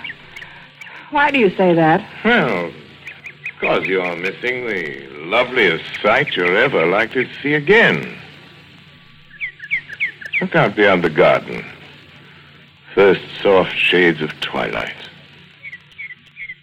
Why 1.16 1.32
do 1.32 1.40
you 1.40 1.50
say 1.56 1.74
that? 1.74 2.06
Well, 2.26 2.74
because 3.46 3.86
you're 3.86 4.18
missing 4.18 4.68
the 4.68 5.08
loveliest 5.22 5.86
sight 6.02 6.36
you're 6.36 6.58
ever 6.58 6.86
likely 6.88 7.24
to 7.24 7.34
see 7.42 7.54
again. 7.54 8.18
Look 10.42 10.54
out 10.58 10.76
beyond 10.76 11.06
the 11.06 11.10
garden. 11.10 11.64
First 12.94 13.22
soft 13.42 13.78
shades 13.78 14.22
of 14.22 14.38
twilight. 14.42 14.94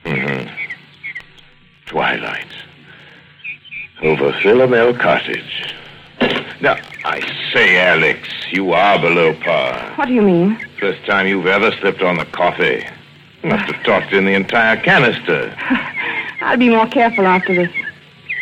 Mm-hmm. 0.05 0.51
Twilight. 1.87 2.53
Over 4.03 4.33
Philomel 4.33 5.01
Cottage. 5.01 5.75
Now, 6.61 6.77
I 7.07 7.21
say, 7.55 7.79
Alex, 7.79 8.29
you 8.51 8.75
are 8.75 9.01
below 9.01 9.33
par. 9.33 9.95
What 9.95 10.09
do 10.09 10.13
you 10.13 10.21
mean? 10.21 10.59
First 10.79 11.07
time 11.07 11.27
you've 11.27 11.47
ever 11.47 11.73
slipped 11.81 12.03
on 12.03 12.19
the 12.19 12.27
coffee. 12.27 12.85
Must 13.45 13.73
have 13.73 13.83
talked 13.85 14.13
in 14.13 14.25
the 14.25 14.35
entire 14.35 14.77
canister. 14.83 15.55
I'll 16.41 16.57
be 16.57 16.69
more 16.71 16.87
careful 16.87 17.27
after 17.27 17.55
this. 17.55 17.73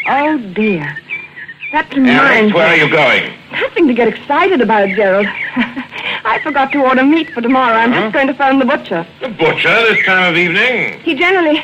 Oh, 0.06 0.38
dear. 0.54 0.96
That 1.72 1.84
Alex, 1.92 1.96
reminds 1.96 2.52
where 2.54 2.66
are 2.66 2.76
you 2.76 2.90
going? 2.90 3.32
Nothing 3.52 3.86
to 3.88 3.94
get 3.94 4.08
excited 4.08 4.60
about, 4.60 4.88
Gerald. 4.90 5.26
I 6.24 6.40
forgot 6.42 6.72
to 6.72 6.82
order 6.82 7.04
meat 7.04 7.30
for 7.30 7.40
tomorrow. 7.40 7.74
I'm 7.76 7.92
Huh? 7.92 8.00
just 8.02 8.12
going 8.14 8.26
to 8.26 8.34
phone 8.34 8.58
the 8.58 8.64
butcher. 8.64 9.06
The 9.20 9.28
butcher 9.28 9.68
this 9.88 10.04
time 10.04 10.30
of 10.32 10.36
evening. 10.36 11.00
He 11.00 11.14
generally, 11.14 11.62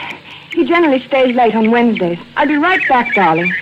he 0.52 0.64
generally 0.64 1.00
stays 1.06 1.34
late 1.34 1.54
on 1.54 1.70
Wednesdays. 1.70 2.18
I'll 2.36 2.46
be 2.46 2.56
right 2.56 2.80
back, 2.88 3.14
darling. 3.14 3.52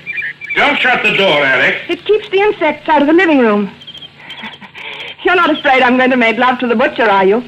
Don't 0.54 0.78
shut 0.78 1.02
the 1.02 1.16
door, 1.16 1.42
Alex. 1.42 1.78
It 1.88 2.04
keeps 2.04 2.28
the 2.30 2.38
insects 2.40 2.88
out 2.88 3.00
of 3.02 3.08
the 3.08 3.14
living 3.14 3.38
room. 3.40 3.70
You're 5.24 5.34
not 5.36 5.50
afraid 5.50 5.82
I'm 5.82 5.96
going 5.96 6.10
to 6.10 6.16
make 6.16 6.36
love 6.36 6.58
to 6.60 6.66
the 6.68 6.76
butcher, 6.76 7.04
are 7.04 7.24
you? 7.24 7.42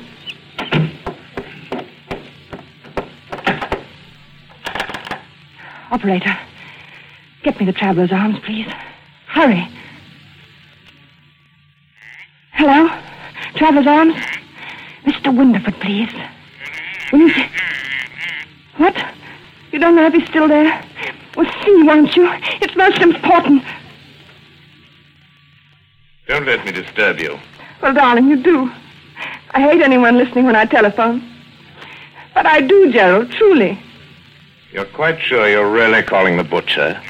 Operator, 5.90 6.36
get 7.44 7.58
me 7.60 7.66
the 7.66 7.72
traveler's 7.72 8.10
arms, 8.10 8.38
please. 8.44 8.66
Hurry. 9.28 9.68
Hello? 12.52 12.88
Traveler's 13.54 13.86
arms? 13.86 14.14
Mr. 15.04 15.32
Windyford, 15.32 15.80
please. 15.80 16.12
Will 17.12 17.20
you 17.20 17.32
see? 17.32 17.46
What? 18.78 18.96
You 19.70 19.78
don't 19.78 19.94
know 19.94 20.06
if 20.06 20.14
he's 20.14 20.28
still 20.28 20.48
there? 20.48 20.84
Well, 21.36 21.50
see, 21.64 21.82
won't 21.84 22.16
you? 22.16 22.28
It's 22.60 22.74
most 22.76 22.98
important. 22.98 23.62
Don't 26.26 26.46
let 26.46 26.64
me 26.64 26.72
disturb 26.72 27.20
you. 27.20 27.38
Well, 27.80 27.94
darling, 27.94 28.28
you 28.28 28.42
do. 28.42 28.70
I 29.50 29.60
hate 29.60 29.82
anyone 29.82 30.18
listening 30.18 30.46
when 30.46 30.56
I 30.56 30.64
telephone. 30.64 31.22
But 32.34 32.46
I 32.46 32.60
do, 32.60 32.92
Gerald, 32.92 33.30
truly. 33.30 33.78
You're 34.72 34.84
quite 34.84 35.20
sure 35.20 35.48
you're 35.48 35.70
really 35.70 36.02
calling 36.02 36.36
the 36.36 36.44
butcher? 36.44 37.00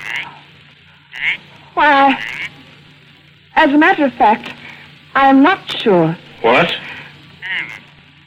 Why, 1.74 2.22
as 3.54 3.72
a 3.72 3.78
matter 3.78 4.04
of 4.04 4.14
fact, 4.14 4.54
I 5.14 5.28
am 5.28 5.42
not 5.42 5.70
sure. 5.70 6.16
What? 6.42 6.72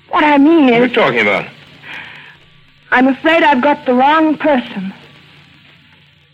What 0.10 0.24
I 0.24 0.38
mean 0.38 0.66
is. 0.66 0.72
What 0.72 0.82
are 0.82 0.86
you 0.88 0.94
talking 0.94 1.22
about? 1.22 1.52
I'm 2.92 3.08
afraid 3.08 3.44
I've 3.44 3.62
got 3.62 3.86
the 3.86 3.94
wrong 3.94 4.38
person. 4.38 4.94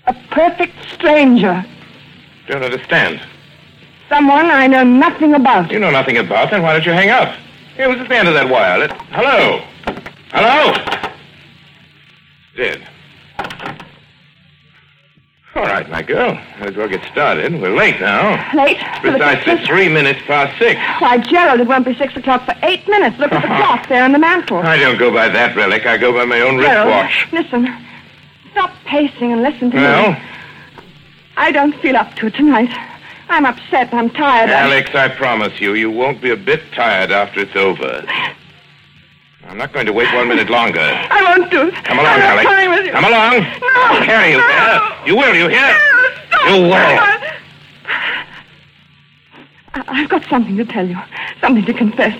A 0.07 0.13
perfect 0.31 0.73
stranger. 0.93 1.65
Don't 2.47 2.63
understand. 2.63 3.21
Someone 4.07 4.45
I 4.45 4.67
know 4.67 4.83
nothing 4.83 5.33
about. 5.33 5.71
You 5.71 5.79
know 5.79 5.91
nothing 5.91 6.17
about, 6.17 6.51
then 6.51 6.61
why 6.61 6.73
don't 6.73 6.85
you 6.85 6.93
hang 6.93 7.09
up? 7.09 7.35
Here, 7.75 7.89
what's 7.89 7.99
at 7.99 8.07
the 8.07 8.15
end 8.15 8.27
of 8.27 8.33
that 8.35 8.47
wire? 8.47 8.77
Let... 8.77 8.91
Hello? 9.11 9.61
Hello? 10.31 11.01
Dead. 12.55 12.87
All 15.55 15.63
right, 15.63 15.89
my 15.89 16.01
girl. 16.01 16.33
Might 16.59 16.69
as 16.71 16.75
well 16.75 16.89
get 16.89 17.03
started. 17.11 17.53
We're 17.61 17.75
late 17.75 17.99
now. 18.01 18.53
Late? 18.53 18.77
Precisely 18.99 19.65
three 19.65 19.87
minutes 19.87 20.19
past 20.27 20.57
six. 20.59 20.79
Why, 20.99 21.17
Gerald, 21.17 21.61
it 21.61 21.67
won't 21.67 21.85
be 21.85 21.95
six 21.95 22.15
o'clock 22.17 22.45
for 22.45 22.53
eight 22.63 22.85
minutes. 22.89 23.17
Look 23.19 23.31
at 23.31 23.41
the 23.41 23.47
clock 23.63 23.87
there 23.87 24.03
on 24.03 24.11
the 24.11 24.19
mantel. 24.19 24.57
I 24.57 24.77
don't 24.77 24.97
go 24.97 25.13
by 25.13 25.29
that 25.29 25.55
relic. 25.55 25.85
I 25.85 25.97
go 25.97 26.11
by 26.11 26.25
my 26.25 26.41
own 26.41 26.59
Gerald, 26.59 26.87
wristwatch. 27.05 27.27
listen. 27.31 27.85
Stop 28.51 28.71
pacing 28.85 29.31
and 29.31 29.41
listen 29.43 29.71
to 29.71 29.77
me. 29.77 29.83
Well, 29.83 30.17
I 31.37 31.51
don't 31.53 31.73
feel 31.81 31.95
up 31.95 32.13
to 32.15 32.27
it 32.27 32.35
tonight. 32.35 32.71
I'm 33.29 33.45
upset. 33.45 33.93
I'm 33.93 34.09
tired. 34.09 34.49
Alex, 34.49 34.93
I 34.93 35.07
promise 35.09 35.59
you, 35.59 35.73
you 35.73 35.89
won't 35.89 36.21
be 36.21 36.31
a 36.31 36.37
bit 36.37 36.61
tired 36.73 37.11
after 37.11 37.39
it's 37.41 37.55
over. 37.55 38.03
I'm 39.47 39.57
not 39.57 39.71
going 39.73 39.85
to 39.85 39.93
wait 39.93 40.13
one 40.13 40.27
minute 40.27 40.49
longer. 40.49 40.79
I 40.81 41.21
won't 41.37 41.51
do 41.51 41.67
it. 41.67 41.75
Come 41.85 41.99
along, 41.99 42.13
I'm 42.13 42.19
not 42.19 42.29
Alex. 42.29 42.49
coming 42.49 42.69
with 42.69 42.85
you. 42.87 42.91
Come 42.91 43.05
along. 43.05 43.39
No. 43.39 43.67
I'll 43.75 44.05
carry 44.05 44.31
you 44.31 44.37
no. 44.37 44.47
there. 44.47 45.07
You 45.07 45.15
will, 45.15 45.35
you 45.35 45.47
hear? 45.47 45.61
No, 45.61 46.09
stop. 46.29 46.49
You 46.49 46.61
will. 46.63 46.71
I- 49.73 49.83
I've 49.87 50.09
got 50.09 50.23
something 50.29 50.57
to 50.57 50.65
tell 50.65 50.87
you. 50.87 50.97
Something 51.41 51.65
to 51.65 51.73
confess. 51.73 52.17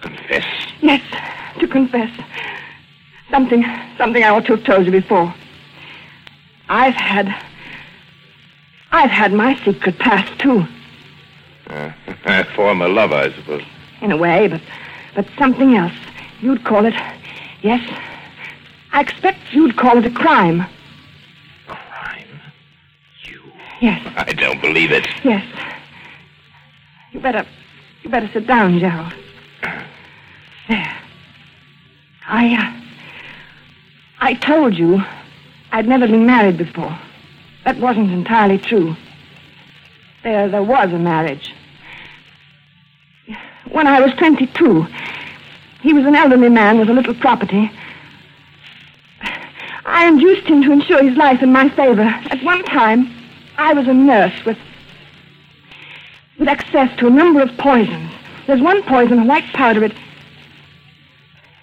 Confess. 0.00 0.44
Yes, 0.80 1.02
to 1.60 1.68
confess. 1.68 2.10
Something, 3.30 3.64
something 3.96 4.22
I 4.22 4.28
ought 4.28 4.46
to 4.46 4.56
have 4.56 4.64
told 4.64 4.86
you 4.86 4.92
before. 4.92 5.32
I've 6.68 6.94
had, 6.94 7.34
I've 8.90 9.10
had 9.10 9.32
my 9.32 9.54
secret 9.64 9.98
past 9.98 10.38
too, 10.40 10.66
Uh, 11.68 11.92
former 12.56 12.88
lover, 12.88 13.16
I 13.16 13.32
suppose. 13.32 13.62
in 14.00 14.12
a 14.12 14.16
way, 14.16 14.48
but, 14.48 14.60
but 15.14 15.26
something 15.38 15.74
else. 15.76 15.92
You'd 16.40 16.64
call 16.64 16.84
it, 16.84 16.94
yes, 17.62 17.80
I 18.92 19.00
expect 19.00 19.38
you'd 19.52 19.76
call 19.76 19.98
it 19.98 20.06
a 20.06 20.10
crime. 20.10 20.66
Crime? 21.66 22.40
You? 23.24 23.40
Yes, 23.80 24.12
I 24.16 24.32
don't 24.32 24.60
believe 24.60 24.92
it. 24.92 25.06
yes. 25.24 25.44
You 27.12 27.20
better, 27.20 27.46
you 28.02 28.10
better 28.10 28.28
sit 28.32 28.46
down, 28.46 28.78
Gerald. 28.78 29.14
There. 30.68 30.96
I, 32.26 32.54
uh, 32.54 32.80
I 34.20 34.34
told 34.34 34.74
you 34.76 35.02
I'd 35.72 35.86
never 35.86 36.06
been 36.06 36.26
married 36.26 36.56
before. 36.56 36.98
That 37.64 37.78
wasn't 37.78 38.10
entirely 38.10 38.58
true. 38.58 38.96
There, 40.22 40.48
there 40.48 40.62
was 40.62 40.92
a 40.92 40.98
marriage. 40.98 41.54
When 43.70 43.86
I 43.86 44.00
was 44.00 44.12
22, 44.14 44.86
he 45.84 45.92
was 45.92 46.06
an 46.06 46.14
elderly 46.14 46.48
man 46.48 46.78
with 46.78 46.88
a 46.88 46.94
little 46.94 47.12
property. 47.14 47.70
I 49.84 50.08
induced 50.08 50.46
him 50.46 50.62
to 50.62 50.72
insure 50.72 51.04
his 51.04 51.14
life 51.14 51.42
in 51.42 51.52
my 51.52 51.68
favor. 51.68 52.00
At 52.00 52.42
one 52.42 52.64
time, 52.64 53.14
I 53.58 53.74
was 53.74 53.86
a 53.86 53.92
nurse 53.92 54.32
with 54.46 54.56
with 56.38 56.48
access 56.48 56.90
to 56.98 57.06
a 57.06 57.10
number 57.10 57.42
of 57.42 57.54
poisons. 57.58 58.10
There's 58.46 58.62
one 58.62 58.82
poison, 58.84 59.18
a 59.18 59.26
white 59.26 59.44
powder. 59.52 59.84
It. 59.84 59.92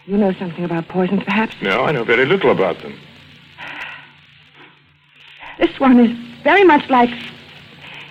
You 0.05 0.17
know 0.17 0.33
something 0.33 0.63
about 0.63 0.87
poisons, 0.87 1.23
perhaps? 1.23 1.55
No, 1.59 1.81
I 1.85 1.91
know 1.91 2.03
very 2.03 2.27
little 2.27 2.51
about 2.51 2.79
them. 2.83 2.97
This 5.57 5.79
one 5.79 5.99
is 5.99 6.15
very 6.43 6.63
much 6.63 6.87
like. 6.91 7.09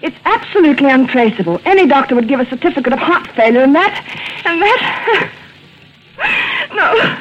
It's 0.02 0.16
absolutely 0.24 0.90
untraceable. 0.90 1.60
Any 1.64 1.86
doctor 1.86 2.16
would 2.16 2.26
give 2.26 2.40
a 2.40 2.46
certificate 2.46 2.92
of 2.92 2.98
heart 2.98 3.28
failure, 3.28 3.60
and 3.60 3.76
that. 3.76 3.94
and 4.44 4.60
that. 4.60 5.32
no. 6.74 7.18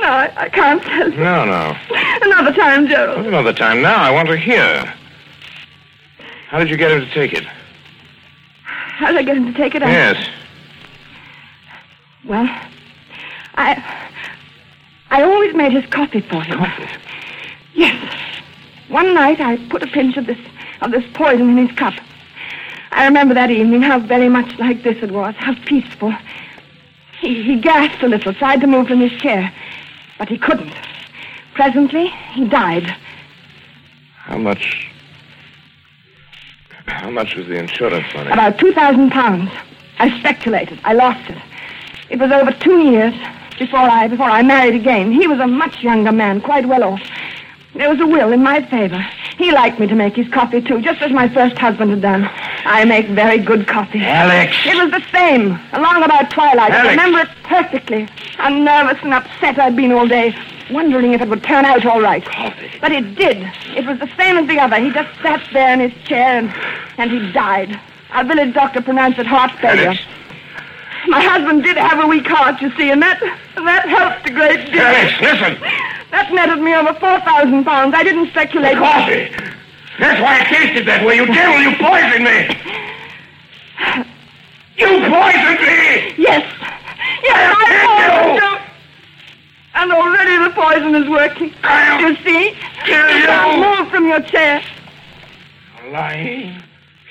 No, 0.00 0.08
I, 0.08 0.32
I 0.36 0.48
can't 0.48 0.82
tell 0.82 1.10
you. 1.10 1.16
No, 1.18 1.44
no. 1.44 1.76
Another 2.22 2.52
time, 2.52 2.88
Gerald. 2.88 3.24
Another 3.26 3.52
time 3.52 3.80
now. 3.82 4.02
I 4.02 4.10
want 4.10 4.28
to 4.28 4.36
hear. 4.36 4.92
How 6.48 6.58
did 6.58 6.68
you 6.70 6.76
get 6.76 6.90
him 6.90 7.00
to 7.06 7.10
take 7.14 7.32
it? 7.32 7.44
How 8.64 9.08
did 9.08 9.18
I 9.18 9.22
get 9.22 9.36
him 9.36 9.46
to 9.52 9.56
take 9.56 9.74
it? 9.76 9.82
I- 9.82 9.90
Yes. 9.90 10.28
Well, 12.24 12.48
I. 13.54 13.82
I 15.10 15.22
always 15.22 15.54
made 15.54 15.72
his 15.72 15.84
coffee 15.86 16.20
for 16.20 16.42
him. 16.42 16.58
Coffee? 16.58 16.88
Yes. 17.74 18.14
One 18.88 19.14
night 19.14 19.40
I 19.40 19.56
put 19.68 19.82
a 19.82 19.86
pinch 19.86 20.16
of 20.16 20.26
this 20.26 20.38
of 20.80 20.90
this 20.90 21.04
poison 21.14 21.50
in 21.56 21.66
his 21.68 21.76
cup. 21.76 21.94
I 22.90 23.04
remember 23.06 23.34
that 23.34 23.50
evening 23.50 23.82
how 23.82 23.98
very 24.00 24.28
much 24.28 24.58
like 24.58 24.82
this 24.82 25.02
it 25.02 25.10
was, 25.10 25.34
how 25.36 25.54
peaceful. 25.64 26.12
He, 27.22 27.40
he 27.44 27.56
gasped 27.56 28.02
a 28.02 28.08
little, 28.08 28.34
tried 28.34 28.60
to 28.62 28.66
move 28.66 28.88
from 28.88 28.98
his 28.98 29.12
chair, 29.20 29.54
but 30.18 30.28
he 30.28 30.36
couldn't. 30.36 30.74
Presently, 31.54 32.08
he 32.32 32.48
died. 32.48 32.96
How 34.16 34.38
much? 34.38 34.90
How 36.86 37.10
much 37.10 37.36
was 37.36 37.46
the 37.46 37.54
insurance 37.54 38.12
money? 38.12 38.32
About 38.32 38.58
two 38.58 38.72
thousand 38.72 39.10
pounds. 39.10 39.52
I 40.00 40.18
speculated. 40.18 40.80
I 40.82 40.94
lost 40.94 41.30
it. 41.30 41.38
It 42.10 42.18
was 42.18 42.32
over 42.32 42.50
two 42.50 42.78
years 42.78 43.14
before 43.56 43.78
I 43.78 44.08
before 44.08 44.28
I 44.28 44.42
married 44.42 44.74
again. 44.74 45.12
He 45.12 45.28
was 45.28 45.38
a 45.38 45.46
much 45.46 45.80
younger 45.80 46.10
man, 46.10 46.40
quite 46.40 46.66
well 46.66 46.82
off. 46.82 47.00
There 47.76 47.88
was 47.88 48.00
a 48.00 48.06
will 48.06 48.32
in 48.32 48.42
my 48.42 48.66
favor. 48.68 49.06
He 49.38 49.50
liked 49.52 49.80
me 49.80 49.86
to 49.86 49.94
make 49.94 50.14
his 50.14 50.28
coffee 50.28 50.60
too, 50.60 50.80
just 50.80 51.00
as 51.02 51.10
my 51.10 51.28
first 51.28 51.56
husband 51.58 51.90
had 51.90 52.02
done. 52.02 52.28
I 52.64 52.84
make 52.84 53.08
very 53.08 53.38
good 53.38 53.66
coffee. 53.66 54.00
Alex! 54.02 54.54
It 54.64 54.76
was 54.76 54.90
the 54.90 55.04
same, 55.10 55.58
along 55.72 56.02
about 56.02 56.30
twilight. 56.30 56.72
I 56.72 56.90
remember 56.90 57.20
it 57.20 57.28
perfectly. 57.44 58.08
How 58.36 58.50
nervous 58.50 59.02
and 59.02 59.14
upset 59.14 59.58
I'd 59.58 59.74
been 59.76 59.92
all 59.92 60.06
day, 60.06 60.34
wondering 60.70 61.12
if 61.14 61.20
it 61.20 61.28
would 61.28 61.42
turn 61.42 61.64
out 61.64 61.84
all 61.86 62.00
right. 62.00 62.24
Coffee. 62.24 62.70
But 62.80 62.92
it 62.92 63.14
did. 63.14 63.38
It 63.76 63.86
was 63.86 63.98
the 63.98 64.10
same 64.16 64.36
as 64.36 64.46
the 64.48 64.58
other. 64.58 64.76
He 64.78 64.90
just 64.90 65.10
sat 65.22 65.42
there 65.52 65.72
in 65.72 65.90
his 65.90 66.04
chair 66.04 66.38
and, 66.38 66.52
and 66.98 67.10
he 67.10 67.32
died. 67.32 67.78
Our 68.10 68.24
village 68.24 68.54
doctor 68.54 68.82
pronounced 68.82 69.18
it 69.18 69.26
heart 69.26 69.52
failure. 69.60 69.86
Alex! 69.86 70.02
My 71.08 71.20
husband 71.20 71.64
did 71.64 71.76
have 71.76 72.04
a 72.04 72.06
weak 72.06 72.26
heart, 72.26 72.60
you 72.60 72.70
see, 72.76 72.90
and 72.90 73.02
that 73.02 73.20
and 73.56 73.66
that 73.66 73.88
helped 73.88 74.28
a 74.28 74.32
great 74.32 74.70
deal. 74.70 74.82
Alex, 74.82 75.20
listen! 75.20 75.91
Netted 76.32 76.60
me 76.60 76.74
over 76.74 76.94
four 76.94 77.20
thousand 77.20 77.64
pounds. 77.64 77.94
I 77.94 78.02
didn't 78.02 78.28
speculate. 78.30 78.76
Coffee! 78.78 79.30
That's 79.98 80.20
why 80.20 80.40
it 80.40 80.46
tasted 80.46 80.86
that 80.88 81.04
way. 81.04 81.16
You 81.16 81.26
devil, 81.26 81.60
you 81.60 81.76
poisoned 81.76 82.24
me! 82.24 82.48
You 84.78 84.88
poisoned 85.12 85.60
me! 85.60 86.14
Yes. 86.16 86.42
Yes, 87.22 87.36
I 87.36 87.60
I'll 87.60 88.32
poisoned 88.32 88.42
you. 88.42 88.58
And 89.74 89.92
already 89.92 90.36
the 90.42 90.50
poison 90.54 90.94
is 90.94 91.08
working. 91.08 91.52
I'll 91.62 92.00
You 92.00 92.16
see? 92.24 92.56
kill 92.84 93.08
You 93.14 93.26
can't 93.26 93.80
move 93.80 93.90
from 93.90 94.06
your 94.08 94.20
chair. 94.20 94.62
You're 95.82 95.92
lying. 95.92 96.62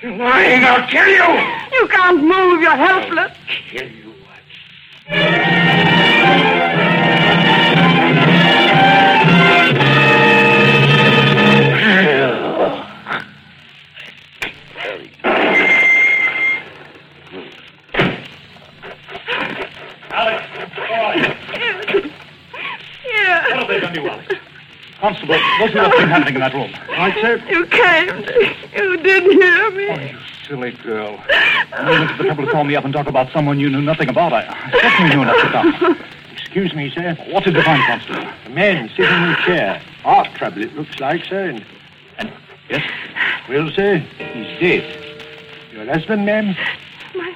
You're 0.02 0.18
lying. 0.18 0.64
I'll 0.64 0.88
kill 0.88 1.08
you! 1.08 1.78
You 1.80 1.88
can't 1.90 2.24
move. 2.24 2.62
You're 2.62 2.76
helpless. 2.76 3.38
Kill 3.70 3.88
you. 3.88 5.61
Constable, 25.62 25.90
go 25.90 25.92
see 25.92 25.98
what's 25.98 26.10
happening 26.12 26.36
in 26.36 26.42
that 26.42 26.54
room. 26.54 26.72
Right, 26.90 27.14
sir? 27.22 27.38
You 27.50 27.66
came. 27.68 28.08
You 28.76 28.98
didn't 28.98 29.32
hear 29.32 29.72
me. 29.72 29.88
Oh, 29.90 30.00
you 30.00 30.18
silly 30.48 30.72
girl. 30.72 31.12
You 31.80 31.86
went 31.86 32.10
to 32.12 32.18
the 32.18 32.24
trouble 32.24 32.46
to 32.46 32.52
call 32.52 32.64
me 32.64 32.76
up 32.76 32.84
and 32.86 32.94
talk 32.94 33.08
about 33.08 33.32
someone 33.32 33.60
you 33.60 33.70
knew 33.70 33.82
nothing 33.82 34.10
about. 34.10 34.34
I, 34.34 34.46
I 34.48 34.72
certainly 34.82 35.16
knew 35.16 35.22
enough 35.22 35.42
to 35.42 35.50
come. 35.50 35.98
Excuse 36.38 36.74
me, 36.74 36.90
sir. 36.92 37.16
What 37.30 37.44
did 37.46 37.56
you 37.56 37.62
find, 37.64 37.82
Constable? 37.84 38.28
A 38.46 38.50
man 38.50 38.90
sitting 38.90 39.06
in 39.06 39.30
a 39.30 39.36
chair. 39.46 39.82
Heart 40.04 40.30
trouble, 40.36 40.64
it 40.64 40.76
looks 40.76 41.00
like, 41.00 41.24
sir. 41.26 41.50
And, 41.50 41.66
and 42.18 42.32
Yes? 42.70 42.90
well, 43.50 43.70
sir, 43.72 43.98
he's 43.98 44.60
dead. 44.60 44.84
Your 45.74 45.86
husband, 45.86 46.26
ma'am? 46.26 46.56
My, 47.16 47.36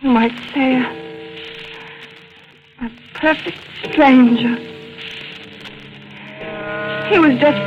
you 0.00 0.10
might 0.10 0.32
say 0.54 0.76
a, 0.76 2.86
a 2.86 2.90
perfect 3.14 3.58
stranger. 3.84 4.58
He 7.10 7.18
was 7.18 7.36
just 7.40 7.58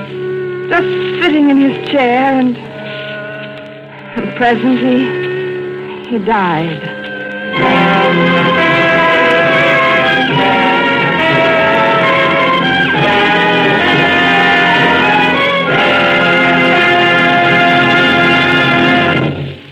just 0.69 1.21
sitting 1.21 1.49
in 1.49 1.58
his 1.58 1.89
chair 1.89 2.39
and 2.39 2.56
and 4.15 4.36
presently 4.38 5.03
he 6.08 6.17
died. 6.23 6.82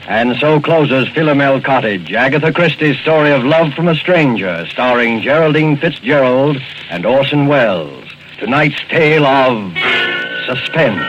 And 0.08 0.38
so 0.38 0.60
closes 0.60 1.08
Philomel 1.08 1.64
Cottage, 1.64 2.12
Agatha 2.12 2.52
Christie's 2.52 3.00
story 3.00 3.32
of 3.32 3.46
love 3.46 3.74
from 3.74 3.88
a 3.88 3.96
stranger, 3.96 4.66
starring 4.70 5.22
Geraldine 5.22 5.78
Fitzgerald 5.78 6.58
and 6.90 7.06
Orson 7.06 7.48
Welles. 7.48 8.01
Tonight's 8.42 8.82
tale 8.90 9.24
of 9.24 9.72
suspense. 10.48 11.06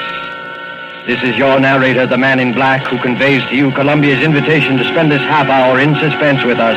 This 1.06 1.22
is 1.22 1.34
your 1.34 1.58
narrator, 1.58 2.06
the 2.06 2.18
man 2.18 2.38
in 2.38 2.52
black, 2.52 2.86
who 2.86 2.98
conveys 2.98 3.42
to 3.48 3.56
you 3.56 3.72
Columbia's 3.72 4.22
invitation 4.22 4.76
to 4.76 4.84
spend 4.84 5.10
this 5.10 5.22
half 5.22 5.48
hour 5.48 5.80
in 5.80 5.94
suspense 5.94 6.44
with 6.44 6.60
us 6.60 6.76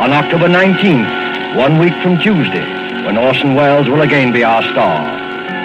on 0.00 0.10
October 0.14 0.48
19th, 0.48 1.54
one 1.54 1.78
week 1.78 1.92
from 2.02 2.16
Tuesday, 2.16 2.64
when 3.04 3.18
Orson 3.18 3.54
Welles 3.54 3.90
will 3.90 4.00
again 4.00 4.32
be 4.32 4.42
our 4.42 4.62
star. 4.72 5.04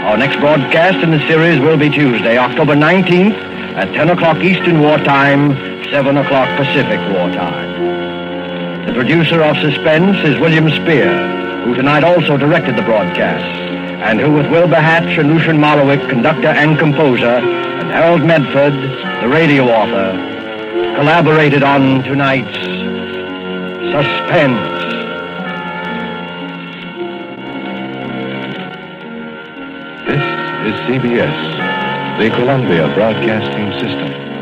Our 0.04 0.17
next 0.17 0.38
broadcast 0.41 0.98
in 0.98 1.12
the 1.12 1.26
series 1.30 1.62
will 1.62 1.78
be 1.78 1.89
Tuesday, 1.89 2.38
October 2.38 2.76
19th 2.76 3.39
at 3.80 3.93
10 3.93 4.10
o'clock 4.10 4.43
Eastern 4.43 4.82
Wartime, 4.82 5.56
7 5.91 6.17
o'clock 6.17 6.50
Pacific 6.58 7.00
Wartime. 7.15 8.86
The 8.86 8.93
producer 8.93 9.41
of 9.41 9.56
Suspense 9.60 10.17
is 10.28 10.38
William 10.41 10.69
Spier, 10.71 11.63
who 11.63 11.74
tonight 11.74 12.04
also 12.04 12.36
directed 12.36 12.76
the 12.76 12.84
broadcast, 12.84 13.65
and 14.06 14.20
who 14.20 14.32
with 14.32 14.46
Wilbur 14.52 14.76
Hatch 14.80 15.18
and 15.18 15.34
Lucien 15.34 15.58
Moraweck, 15.58 16.08
conductor 16.10 16.50
and 16.50 16.78
composer, 16.78 17.26
and 17.26 17.89
Harold 17.89 18.22
Medford, 18.22 18.74
the 19.24 19.28
radio 19.28 19.65
author, 19.68 20.12
collaborated 20.96 21.63
on 21.63 22.04
tonight's 22.04 22.56
Suspense. 23.91 24.62
This 30.06 30.22
is 30.70 30.76
CBS, 30.86 32.20
the 32.20 32.30
Columbia 32.30 32.94
Broadcasting 32.94 33.72
System. 33.80 34.35